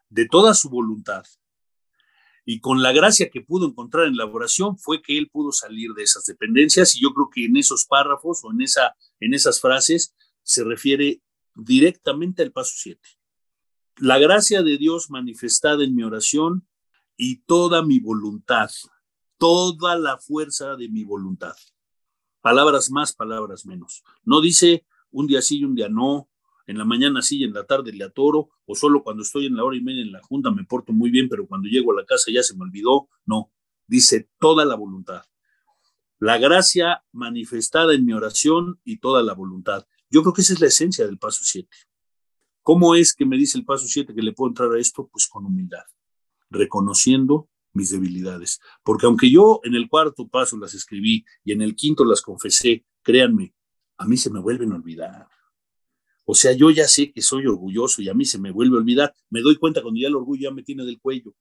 [0.09, 1.25] de toda su voluntad
[2.45, 5.93] y con la gracia que pudo encontrar en la oración fue que él pudo salir
[5.93, 9.61] de esas dependencias y yo creo que en esos párrafos o en, esa, en esas
[9.61, 11.23] frases se refiere
[11.55, 13.01] directamente al paso 7.
[14.01, 16.67] La gracia de Dios manifestada en mi oración
[17.19, 18.71] y toda mi voluntad,
[19.37, 21.53] toda la fuerza de mi voluntad.
[22.41, 24.03] Palabras más, palabras menos.
[24.25, 26.31] No dice un día sí y un día no,
[26.67, 29.57] en la mañana sí y en la tarde le atoro, o solo cuando estoy en
[29.57, 31.97] la hora y media en la junta me porto muy bien, pero cuando llego a
[31.97, 33.11] la casa ya se me olvidó.
[33.27, 33.53] No,
[33.87, 35.25] dice toda la voluntad.
[36.19, 39.87] La gracia manifestada en mi oración y toda la voluntad.
[40.09, 41.69] Yo creo que esa es la esencia del paso 7.
[42.63, 45.09] ¿Cómo es que me dice el paso 7 que le puedo entrar a esto?
[45.11, 45.85] Pues con humildad,
[46.51, 48.61] reconociendo mis debilidades.
[48.83, 52.85] Porque aunque yo en el cuarto paso las escribí y en el quinto las confesé,
[53.03, 53.55] créanme,
[53.97, 55.29] a mí se me vuelven a olvidar.
[56.25, 58.81] O sea, yo ya sé que soy orgulloso y a mí se me vuelve a
[58.81, 59.15] olvidar.
[59.31, 61.35] Me doy cuenta cuando ya el orgullo ya me tiene del cuello.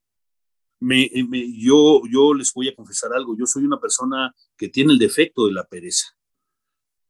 [0.80, 1.09] Me,
[1.57, 3.38] yo, yo les voy a confesar algo.
[3.38, 6.07] Yo soy una persona que tiene el defecto de la pereza.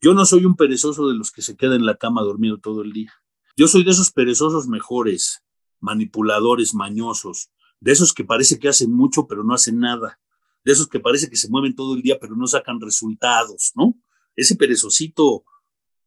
[0.01, 2.81] Yo no soy un perezoso de los que se queda en la cama dormido todo
[2.81, 3.13] el día.
[3.59, 5.43] Yo soy de esos perezosos mejores,
[5.81, 7.51] manipuladores, mañosos,
[7.81, 10.17] de esos que parece que hacen mucho pero no hacen nada,
[10.63, 13.95] de esos que parece que se mueven todo el día pero no sacan resultados, ¿no?
[14.33, 15.43] Ese perezosito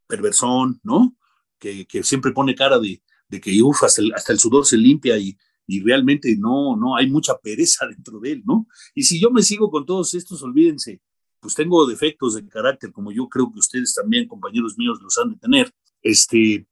[0.06, 1.14] perversón, ¿no?
[1.58, 3.02] Que, siempre pone cara de,
[3.42, 5.36] que uf, hasta el, hasta el sudor se limpia y,
[5.66, 8.66] y realmente no, no, hay mucha pereza dentro de él, ¿no?
[8.94, 11.02] Y si yo me sigo con todos estos, olvídense,
[11.38, 15.32] pues tengo defectos de carácter, como yo creo que ustedes también, compañeros míos, los han
[15.32, 15.74] de tener.
[16.00, 16.66] Este,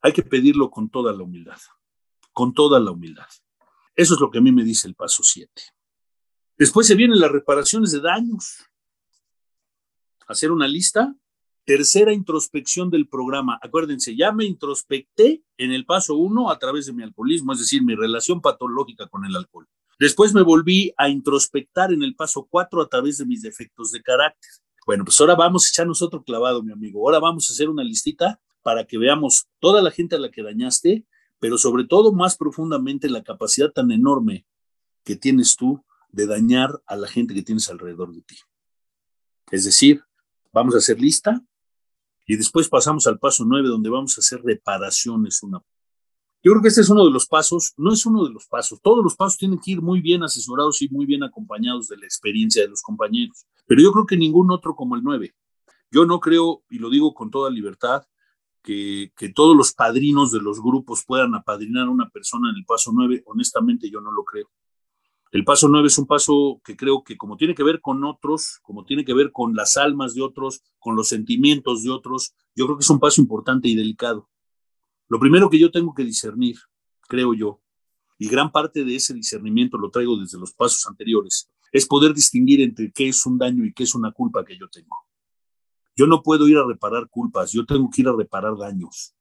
[0.00, 1.58] hay que pedirlo con toda la humildad,
[2.32, 3.26] con toda la humildad.
[3.94, 5.50] Eso es lo que a mí me dice el paso 7.
[6.56, 8.64] Después se vienen las reparaciones de daños.
[10.26, 11.14] Hacer una lista.
[11.64, 13.58] Tercera introspección del programa.
[13.62, 17.82] Acuérdense, ya me introspecté en el paso 1 a través de mi alcoholismo, es decir,
[17.82, 19.68] mi relación patológica con el alcohol.
[19.98, 24.02] Después me volví a introspectar en el paso 4 a través de mis defectos de
[24.02, 24.50] carácter.
[24.86, 27.00] Bueno, pues ahora vamos a echarnos otro clavado, mi amigo.
[27.00, 30.42] Ahora vamos a hacer una listita para que veamos toda la gente a la que
[30.42, 31.06] dañaste,
[31.38, 34.46] pero sobre todo más profundamente la capacidad tan enorme
[35.04, 38.36] que tienes tú de dañar a la gente que tienes alrededor de ti.
[39.50, 40.02] Es decir,
[40.52, 41.42] vamos a hacer lista
[42.26, 45.62] y después pasamos al paso nueve donde vamos a hacer reparaciones una.
[46.42, 48.80] Yo creo que este es uno de los pasos, no es uno de los pasos,
[48.80, 52.06] todos los pasos tienen que ir muy bien asesorados y muy bien acompañados de la
[52.06, 55.34] experiencia de los compañeros, pero yo creo que ningún otro como el nueve.
[55.90, 58.04] Yo no creo, y lo digo con toda libertad,
[58.62, 62.92] que, todos los padrinos de los grupos puedan apadrinar a una persona en el paso
[62.94, 64.50] 9, honestamente yo no lo creo.
[65.32, 68.58] El paso 9 es un paso que creo que como tiene que ver con otros,
[68.62, 72.66] como tiene que ver con las almas de otros, con los sentimientos de otros, yo
[72.66, 74.28] creo que es un paso importante y delicado.
[75.08, 76.56] Lo primero que yo tengo que discernir,
[77.08, 77.60] creo yo,
[78.18, 82.60] y gran parte de ese discernimiento lo traigo desde los pasos anteriores, es poder distinguir
[82.60, 84.96] entre qué es un daño y qué es una culpa que yo tengo.
[85.96, 89.14] Yo no puedo ir a reparar culpas, yo tengo que ir a reparar daños.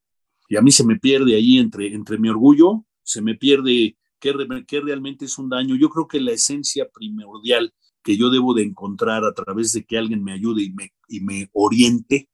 [0.48, 4.34] Y a mí se me pierde ahí entre, entre mi orgullo, se me pierde qué,
[4.68, 5.76] qué realmente es un daño.
[5.76, 9.98] Yo creo que la esencia primordial que yo debo de encontrar a través de que
[9.98, 12.30] alguien me ayude y me, y me oriente,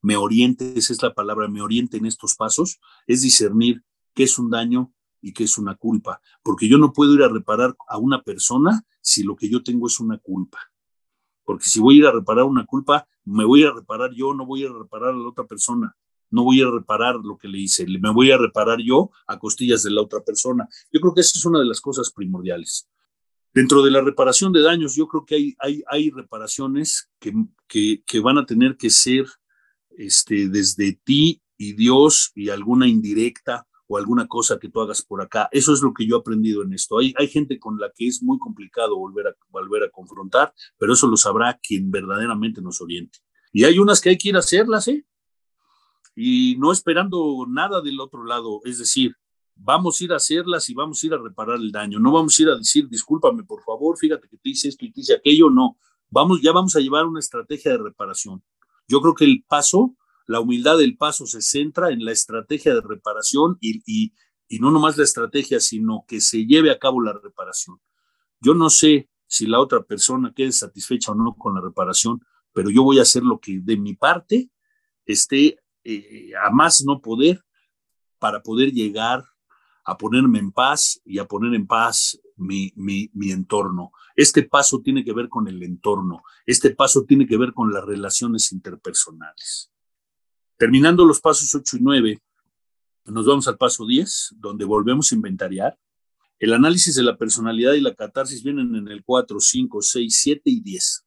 [0.00, 3.82] me oriente, esa es la palabra, me oriente en estos pasos, es discernir
[4.14, 6.20] qué es un daño y qué es una culpa.
[6.42, 9.88] Porque yo no puedo ir a reparar a una persona si lo que yo tengo
[9.88, 10.58] es una culpa
[11.48, 14.44] porque si voy a ir a reparar una culpa, me voy a reparar yo, no
[14.44, 15.96] voy a reparar a la otra persona,
[16.28, 19.82] no voy a reparar lo que le hice, me voy a reparar yo a costillas
[19.82, 20.68] de la otra persona.
[20.92, 22.86] Yo creo que esa es una de las cosas primordiales.
[23.54, 27.32] Dentro de la reparación de daños, yo creo que hay, hay, reparaciones que,
[27.66, 29.24] que, que, van a tener que ser
[29.96, 35.20] este, desde ti y Dios y alguna indirecta o alguna cosa que tú hagas por
[35.20, 35.48] acá.
[35.50, 36.98] Eso es lo que yo he aprendido en esto.
[36.98, 40.92] Hay, hay gente con la que es muy complicado volver a, volver a confrontar, pero
[40.92, 43.18] eso lo sabrá quien verdaderamente nos oriente.
[43.52, 45.04] Y hay unas que hay que ir a hacerlas, ¿eh?
[46.14, 49.14] Y no esperando nada del otro lado, es decir,
[49.54, 51.98] vamos a ir a hacerlas y vamos a ir a reparar el daño.
[51.98, 54.92] No vamos a ir a decir, discúlpame, por favor, fíjate que te hice esto y
[54.92, 55.48] te hice aquello.
[55.48, 55.78] No,
[56.10, 58.42] vamos, ya vamos a llevar una estrategia de reparación.
[58.86, 59.96] Yo creo que el paso
[60.28, 64.98] la humildad del paso se centra en la estrategia de reparación y, y, no nomás
[64.98, 67.80] la estrategia, sino que se lleve a cabo la reparación.
[68.38, 72.20] Yo no sé si la otra persona quede satisfecha o no con la reparación,
[72.52, 74.50] pero yo voy a hacer lo que de mi parte
[75.06, 77.42] esté eh, a más no poder
[78.18, 79.24] para poder llegar
[79.84, 83.92] a ponerme en paz y a poner en paz mi, mi, mi, entorno.
[84.14, 86.22] Este paso tiene que ver con el entorno.
[86.44, 89.72] Este paso tiene que ver con las relaciones interpersonales.
[90.58, 92.22] Terminando los pasos 8 y 9,
[93.04, 95.78] nos vamos al paso 10, donde volvemos a inventariar.
[96.40, 100.42] El análisis de la personalidad y la catarsis vienen en el 4, 5, 6, 7
[100.46, 101.04] y 10.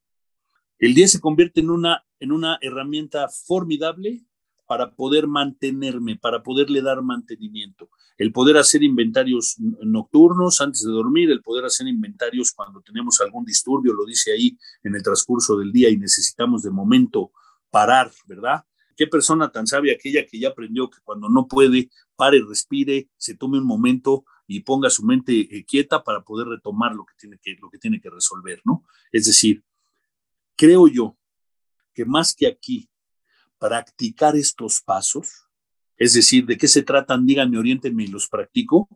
[0.80, 4.24] El 10 se convierte en una, en una herramienta formidable
[4.68, 7.90] para poder mantenerme, para poderle dar mantenimiento.
[8.18, 13.44] El poder hacer inventarios nocturnos antes de dormir, el poder hacer inventarios cuando tenemos algún
[13.44, 17.34] disturbio, lo dice ahí en el transcurso del día y necesitamos de momento
[17.70, 18.64] parar, ¿verdad?
[18.96, 23.36] Qué persona tan sabia aquella que ya aprendió que cuando no puede, pare, respire, se
[23.36, 27.38] tome un momento y ponga su mente eh, quieta para poder retomar lo que tiene
[27.42, 28.84] que, lo que, tiene que resolver, ¿no?
[29.12, 29.64] Es decir,
[30.56, 31.18] creo yo
[31.94, 32.90] que más que aquí
[33.58, 35.48] practicar estos pasos,
[35.98, 38.90] es decir, de qué se tratan, díganme, orientenme y los practico,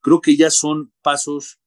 [0.00, 1.58] creo que ya son pasos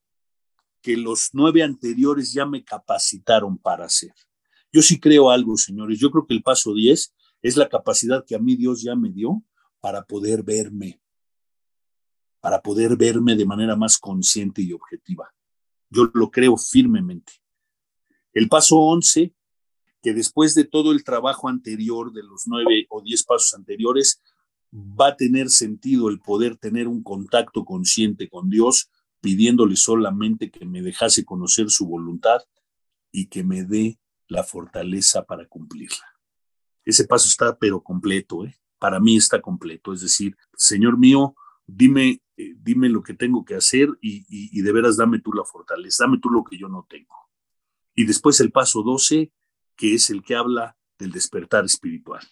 [0.82, 4.12] que los nueve anteriores ya me capacitaron para hacer.
[4.72, 8.34] Yo sí creo algo, señores, yo creo que el paso diez es la capacidad que
[8.34, 9.42] a mí Dios ya me dio
[9.80, 11.00] para poder verme,
[12.40, 15.32] para poder verme de manera más consciente y objetiva.
[15.90, 17.32] Yo lo creo firmemente.
[18.32, 19.34] El paso once
[20.02, 24.22] que después de todo el trabajo anterior, de los nueve o diez pasos anteriores,
[24.72, 30.66] va a tener sentido el poder tener un contacto consciente con Dios, pidiéndole solamente que
[30.66, 32.40] me dejase conocer su voluntad
[33.10, 36.15] y que me dé la fortaleza para cumplirla.
[36.86, 38.56] Ese paso está pero completo, ¿eh?
[38.78, 41.34] para mí está completo, es decir, Señor mío,
[41.66, 45.32] dime, eh, dime lo que tengo que hacer y, y, y de veras dame tú
[45.32, 47.14] la fortaleza, dame tú lo que yo no tengo.
[47.96, 49.32] Y después el paso 12,
[49.74, 52.22] que es el que habla del despertar espiritual,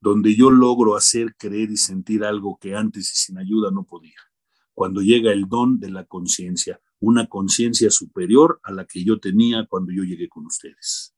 [0.00, 4.20] donde yo logro hacer, creer y sentir algo que antes y sin ayuda no podía.
[4.74, 9.66] Cuando llega el don de la conciencia, una conciencia superior a la que yo tenía
[9.66, 11.14] cuando yo llegué con ustedes.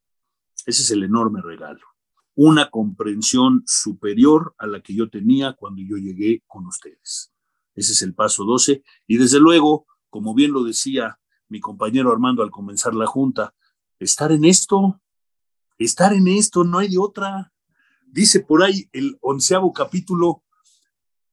[0.65, 1.94] Ese es el enorme regalo.
[2.35, 7.33] Una comprensión superior a la que yo tenía cuando yo llegué con ustedes.
[7.75, 8.83] Ese es el paso 12.
[9.07, 11.19] Y desde luego, como bien lo decía
[11.49, 13.55] mi compañero Armando al comenzar la junta,
[13.99, 15.01] estar en esto,
[15.79, 17.53] estar en esto, no hay de otra.
[18.07, 20.45] Dice por ahí el onceavo capítulo,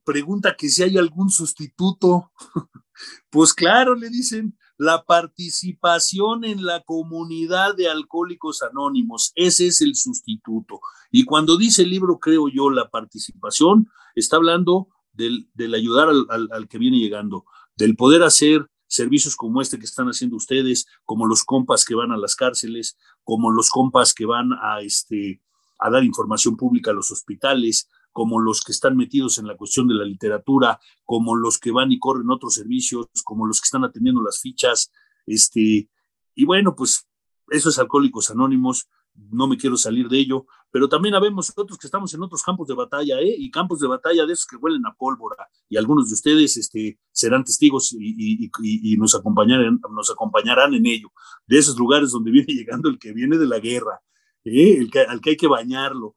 [0.03, 2.31] pregunta que si hay algún sustituto.
[3.29, 9.95] pues claro, le dicen, la participación en la comunidad de alcohólicos anónimos, ese es el
[9.95, 10.82] sustituto.
[11.11, 16.25] Y cuando dice el libro, creo yo, la participación, está hablando del, del ayudar al,
[16.51, 21.27] al, que viene llegando, del poder hacer servicios como este que están haciendo ustedes, como
[21.27, 25.43] los compas que van a las cárceles, como los compas que van a, este,
[25.77, 29.88] a dar información pública a los hospitales, como los que están metidos en la cuestión
[29.88, 33.84] de la literatura, como los que van y corren otros servicios, como los que están
[33.84, 34.91] atendiendo las fichas,
[35.26, 35.89] este,
[36.36, 37.07] y bueno, pues
[37.49, 41.88] eso es Alcohólicos Anónimos, no me quiero salir de ello, pero también habemos otros que
[41.88, 43.36] estamos en otros campos de batalla, ¿eh?
[43.38, 46.97] Y campos de batalla de esos que huelen a pólvora, y algunos de ustedes este,
[47.12, 51.12] serán testigos y, y, y, y nos, acompañarán, nos acompañarán en ello,
[51.45, 54.01] de esos lugares donde viene llegando el que viene de la guerra,
[54.45, 54.78] ¿eh?
[54.78, 56.16] el que, al que hay que bañarlo,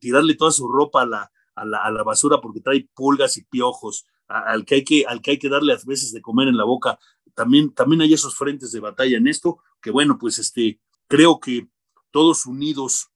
[0.00, 3.44] tirarle toda su ropa a la, a la, a la basura porque trae pulgas y
[3.44, 6.56] piojos, al, que hay que, al que hay que darle a veces de comer en
[6.56, 6.98] la boca,
[7.34, 11.68] también, también hay esos frentes de batalla en esto, que bueno, pues este, creo que
[12.10, 13.10] todos unidos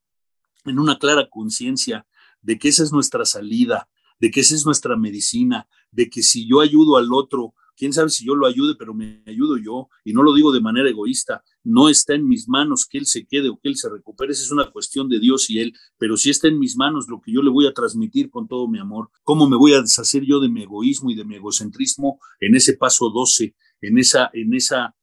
[0.64, 2.06] en una clara conciencia
[2.42, 3.88] de que esa es nuestra salida,
[4.18, 8.10] de que esa es nuestra medicina, de que si yo ayudo al otro, quién sabe
[8.10, 11.42] si yo lo ayude, pero me ayudo yo, y no lo digo de manera egoísta,
[11.62, 14.42] no está en mis manos que él se quede o que él se recupere, esa
[14.42, 17.32] es una cuestión de Dios y él, pero si está en mis manos lo que
[17.32, 20.40] yo le voy a transmitir con todo mi amor, cómo me voy a deshacer yo
[20.40, 24.96] de mi egoísmo y de mi egocentrismo en ese paso 12, en esa, en esa,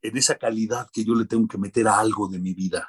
[0.00, 2.88] en esa calidad que yo le tengo que meter a algo de mi vida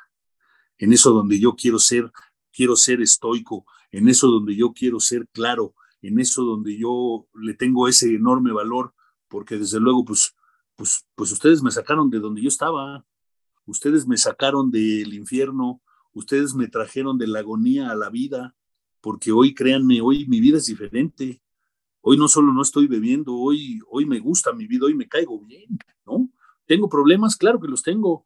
[0.77, 2.11] en eso donde yo quiero ser,
[2.51, 5.73] quiero ser estoico, en eso donde yo quiero ser claro,
[6.07, 8.93] en eso donde yo le tengo ese enorme valor,
[9.27, 10.35] porque desde luego, pues,
[10.75, 13.05] pues, pues ustedes me sacaron de donde yo estaba,
[13.65, 15.81] ustedes me sacaron del infierno,
[16.13, 18.55] ustedes me trajeron de la agonía a la vida,
[19.01, 21.41] porque hoy, créanme, hoy mi vida es diferente.
[22.01, 25.39] Hoy no solo no estoy bebiendo, hoy, hoy me gusta mi vida, hoy me caigo
[25.39, 26.29] bien, ¿no?
[26.65, 27.35] ¿Tengo problemas?
[27.35, 28.25] Claro que los tengo.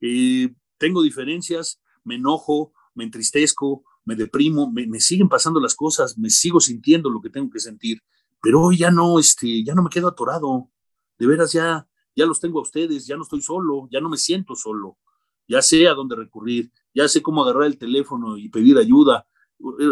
[0.00, 6.18] Eh, tengo diferencias, me enojo, me entristezco, me deprimo, me, me, siguen pasando las cosas,
[6.18, 8.02] me sigo sintiendo lo que tengo que sentir,
[8.40, 10.70] pero hoy ya no, este, ya no me quedo atorado,
[11.18, 11.86] de veras ya,
[12.16, 14.98] ya los tengo a ustedes, ya no estoy solo, ya no me siento solo,
[15.46, 19.26] ya sé a dónde recurrir, ya sé cómo agarrar el teléfono y pedir ayuda,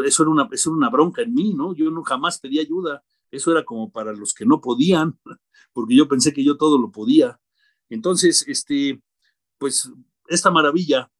[0.05, 1.75] eso era una, eso era una bronca en mí, ¿no?
[1.75, 5.19] Yo no jamás pedí ayuda, Eso era como para los que no podían,
[5.73, 7.39] porque yo pensé que yo todo lo podía.
[7.89, 9.01] Entonces, este,
[9.59, 9.93] pues
[10.27, 11.11] esta maravilla,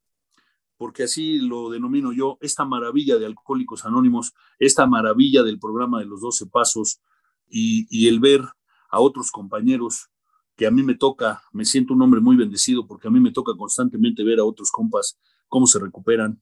[0.81, 6.05] porque así lo denomino yo, esta maravilla de Alcohólicos Anónimos, esta maravilla del programa de
[6.05, 7.01] los 12 Pasos
[7.47, 8.41] y, el ver
[8.89, 10.09] a otros compañeros
[10.55, 13.31] que a mí me toca, me siento un hombre muy bendecido porque a mí me
[13.31, 16.41] toca constantemente ver a otros compas cómo se recuperan,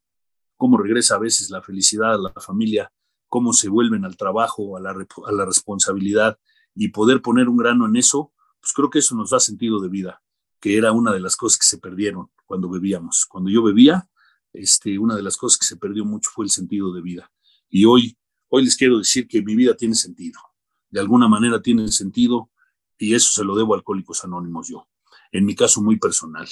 [0.55, 2.93] cómo regresa a veces la felicidad a la familia,
[3.27, 6.39] cómo se vuelven al trabajo, a la responsabilidad
[6.73, 8.31] y poder poner un grano en eso,
[8.61, 10.21] pues creo que eso nos da sentido de vida,
[10.61, 13.25] que era una de las cosas que se perdieron cuando bebíamos.
[13.25, 14.07] Cuando yo bebía,
[14.53, 17.31] este, una de las cosas que se perdió mucho fue el sentido de vida.
[17.69, 18.17] Y hoy,
[18.49, 20.39] hoy les quiero decir que mi vida tiene sentido.
[20.89, 22.49] De alguna manera tiene sentido
[22.97, 24.87] y eso se lo debo a Alcohólicos Anónimos yo,
[25.31, 26.47] en mi caso muy personal.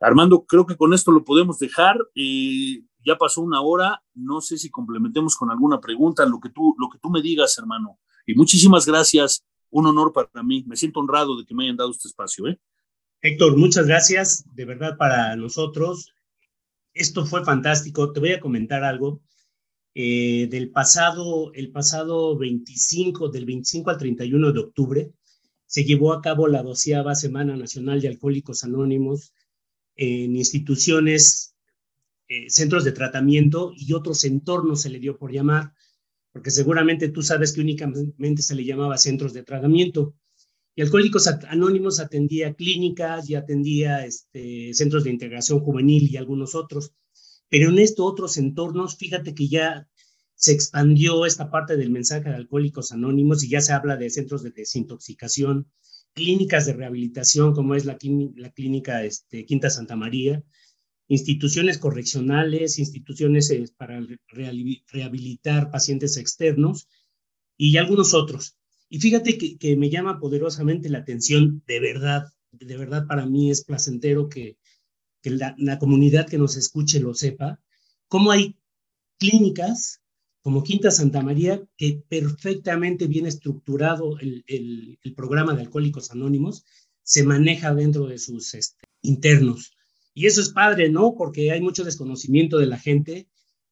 [0.00, 1.96] Armando, creo que con esto lo podemos dejar.
[2.14, 6.74] y ya pasó una hora, no sé si complementemos con alguna pregunta, lo que tú,
[6.78, 7.98] lo que tú me digas, hermano.
[8.26, 10.64] Y muchísimas gracias, un honor para mí.
[10.66, 12.46] Me siento honrado de que me hayan dado este espacio.
[12.46, 12.60] ¿eh?
[13.20, 16.12] Héctor, muchas gracias, de verdad para nosotros.
[16.94, 18.12] Esto fue fantástico.
[18.12, 19.22] Te voy a comentar algo.
[19.94, 25.12] Eh, del pasado, el pasado 25, del 25 al 31 de octubre,
[25.66, 29.32] se llevó a cabo la doceava Semana Nacional de Alcohólicos Anónimos
[29.96, 31.54] en instituciones
[32.28, 35.74] eh, centros de tratamiento y otros entornos se le dio por llamar,
[36.32, 40.14] porque seguramente tú sabes que únicamente se le llamaba centros de tratamiento.
[40.74, 46.92] Y Alcohólicos Anónimos atendía clínicas y atendía este, centros de integración juvenil y algunos otros.
[47.48, 49.86] Pero en estos otros entornos, fíjate que ya
[50.34, 54.42] se expandió esta parte del mensaje de Alcohólicos Anónimos y ya se habla de centros
[54.42, 55.70] de desintoxicación,
[56.14, 57.98] clínicas de rehabilitación, como es la,
[58.36, 60.42] la clínica este, Quinta Santa María,
[61.08, 66.88] instituciones correccionales, instituciones eh, para rehabilitar pacientes externos
[67.58, 68.56] y algunos otros.
[68.92, 73.64] Y fíjate que, me llama poderosamente la atención, de verdad, de verdad para mí es
[73.64, 74.58] placentero que,
[75.24, 77.58] la, comunidad que nos escuche lo sepa,
[78.06, 78.54] cómo hay
[79.18, 80.02] clínicas
[80.42, 86.66] como Quinta Santa María, que perfectamente bien estructurado el, programa de Alcohólicos Anónimos,
[87.02, 89.72] se maneja dentro de sus este, internos.
[90.12, 91.14] Y eso es padre, ¿no?
[91.16, 93.26] Porque hay mucho desconocimiento de la gente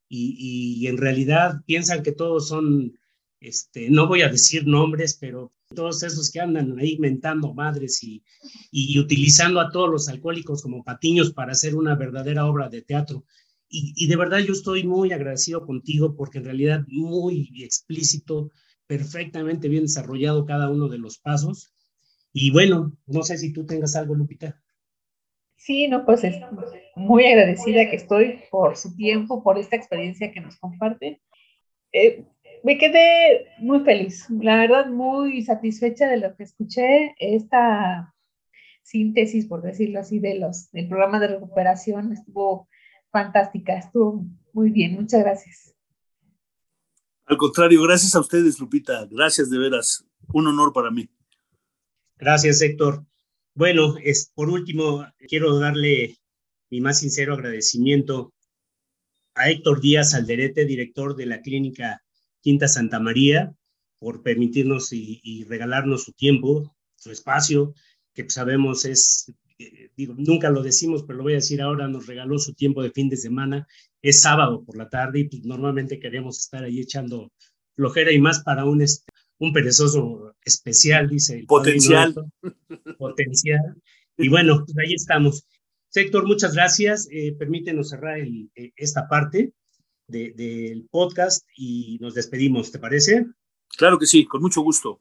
[0.08, 2.98] y, en realidad piensan que todos son,
[3.40, 8.22] este, no voy a decir nombres, pero todos esos que andan ahí mentando madres y,
[8.70, 13.24] y utilizando a todos los alcohólicos como patiños para hacer una verdadera obra de teatro.
[13.72, 18.50] Y, de verdad yo estoy muy agradecido contigo porque en realidad muy explícito,
[18.88, 21.72] perfectamente bien desarrollado cada uno de los pasos.
[22.32, 24.60] Y bueno, no sé si tú tengas algo, Lupita.
[25.54, 26.34] Sí, no, pues es
[26.96, 31.22] muy agradecida que estoy por su tiempo, por esta experiencia que nos comparte.
[31.92, 32.24] Eh,
[32.64, 37.14] me quedé muy feliz, la verdad muy satisfecha de lo que escuché.
[37.18, 38.14] Esta
[38.82, 42.68] síntesis, por decirlo así, de los, del programa de recuperación estuvo
[43.10, 44.94] fantástica, estuvo muy bien.
[44.94, 45.74] Muchas gracias.
[47.26, 49.06] Al contrario, gracias a ustedes, Lupita.
[49.10, 50.04] Gracias de veras.
[50.32, 51.08] Un honor para mí.
[52.18, 53.06] Gracias, Héctor.
[53.54, 56.18] Bueno, es, por último, quiero darle
[56.70, 58.32] mi más sincero agradecimiento
[59.34, 62.02] a Héctor Díaz Alderete, director de la clínica
[62.40, 63.54] Quinta Santa María,
[63.98, 67.74] por permitirnos y, regalarnos su tiempo, su espacio,
[68.14, 72.06] que sabemos es, eh, digo, nunca lo decimos, pero lo voy a decir ahora, nos
[72.06, 73.66] regaló su tiempo de fin de semana,
[74.02, 77.30] es sábado por la tarde y pues, normalmente queremos estar ahí echando
[77.76, 82.14] flojera y más para un, este, un perezoso especial, dice el Potencial.
[82.98, 83.76] Potencial.
[84.16, 85.46] Y bueno, pues ahí estamos.
[85.88, 87.08] Sector, muchas gracias.
[87.10, 89.52] Eh, permítenos cerrar eh, esta parte
[90.10, 93.26] del podcast y nos despedimos, ¿te parece?
[93.76, 95.00] Claro que sí, con mucho gusto.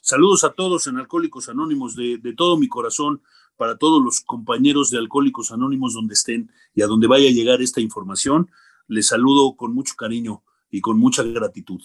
[0.00, 3.22] Saludos a todos en Alcohólicos Anónimos de, de todo mi corazón,
[3.56, 7.62] para todos los compañeros de Alcohólicos Anónimos donde estén y a donde vaya a llegar
[7.62, 8.50] esta información.
[8.86, 11.82] Les saludo con mucho cariño y con mucha gratitud.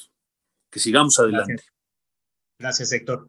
[0.69, 1.63] Que sigamos adelante.
[2.59, 3.27] Gracias, Héctor.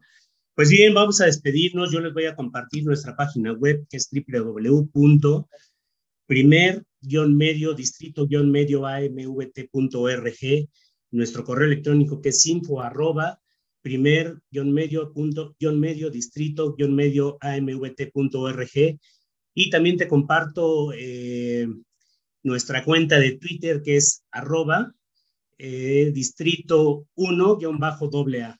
[0.55, 1.91] Pues bien, vamos a despedirnos.
[1.91, 4.09] Yo les voy a compartir nuestra página web que es
[7.03, 10.69] www.primer-medio distrito-medio amvt.org,
[11.11, 13.39] nuestro correo electrónico que es info arroba
[13.81, 15.11] primer-medio
[15.73, 18.97] medio distrito medio amvt.org
[19.55, 21.67] y también te comparto eh,
[22.43, 24.93] nuestra cuenta de Twitter que es arroba
[25.57, 28.59] eh, distrito 1-AA.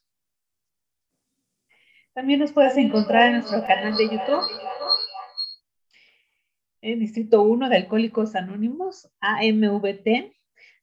[2.14, 4.44] También nos puedes encontrar en nuestro canal de YouTube,
[6.84, 10.34] en Distrito 1 de Alcohólicos Anónimos, AMVT.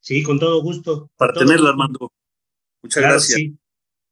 [0.00, 1.10] Sí, con todo gusto.
[1.16, 2.12] Para tenerla, Armando.
[2.82, 3.40] Muchas gracias.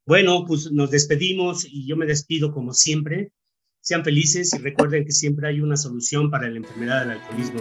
[0.07, 3.33] Bueno, pues nos despedimos y yo me despido como siempre
[3.87, 7.61] sean felices y recuerden que siempre hay una solución para la enfermedad del alcoholismo.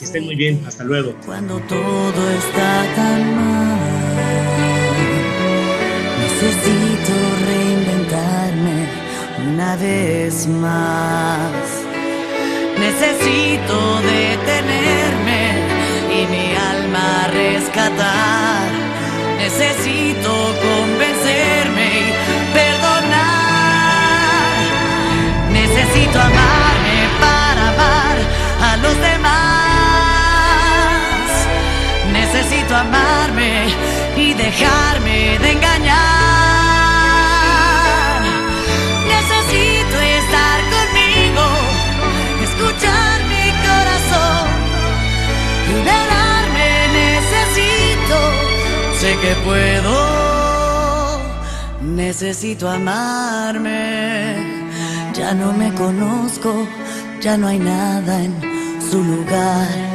[0.00, 1.14] Que estén muy bien, hasta luego.
[1.24, 3.78] Cuando todo está tan mal,
[6.18, 7.12] necesito
[7.46, 8.88] reinventarme
[9.52, 11.52] una vez más.
[12.76, 15.52] Necesito detenerme
[16.10, 18.68] y mi alma rescatar.
[19.38, 20.39] Necesito
[32.50, 33.68] Necesito amarme
[34.16, 36.00] y dejarme de engañar.
[39.06, 41.46] Necesito estar conmigo,
[42.42, 44.48] escuchar mi corazón,
[45.68, 46.68] liberarme.
[46.98, 48.18] Necesito,
[48.98, 49.94] sé que puedo.
[51.82, 54.60] Necesito amarme
[55.14, 56.66] ya no me conozco,
[57.20, 58.34] ya no hay nada en
[58.90, 59.89] su lugar.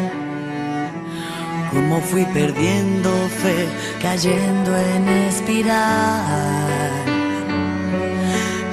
[1.76, 3.10] Como fui perdiendo
[3.42, 3.68] fe,
[4.02, 6.94] cayendo en espiral.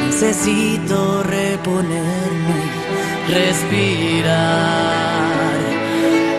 [0.07, 2.61] Necesito reponerme,
[3.29, 4.33] respirar.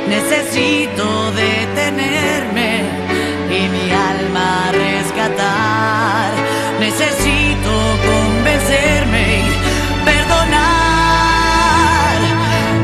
[0.07, 2.71] Necesito detenerme
[3.49, 6.31] y mi alma rescatar.
[6.79, 7.71] Necesito
[8.07, 9.43] convencerme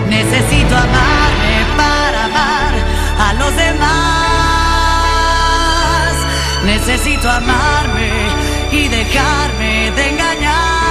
[0.10, 1.29] Necesito amarme para amar
[3.50, 3.90] los demás.
[6.66, 8.12] Necesito amarme
[8.72, 10.89] y dejarme de engañar.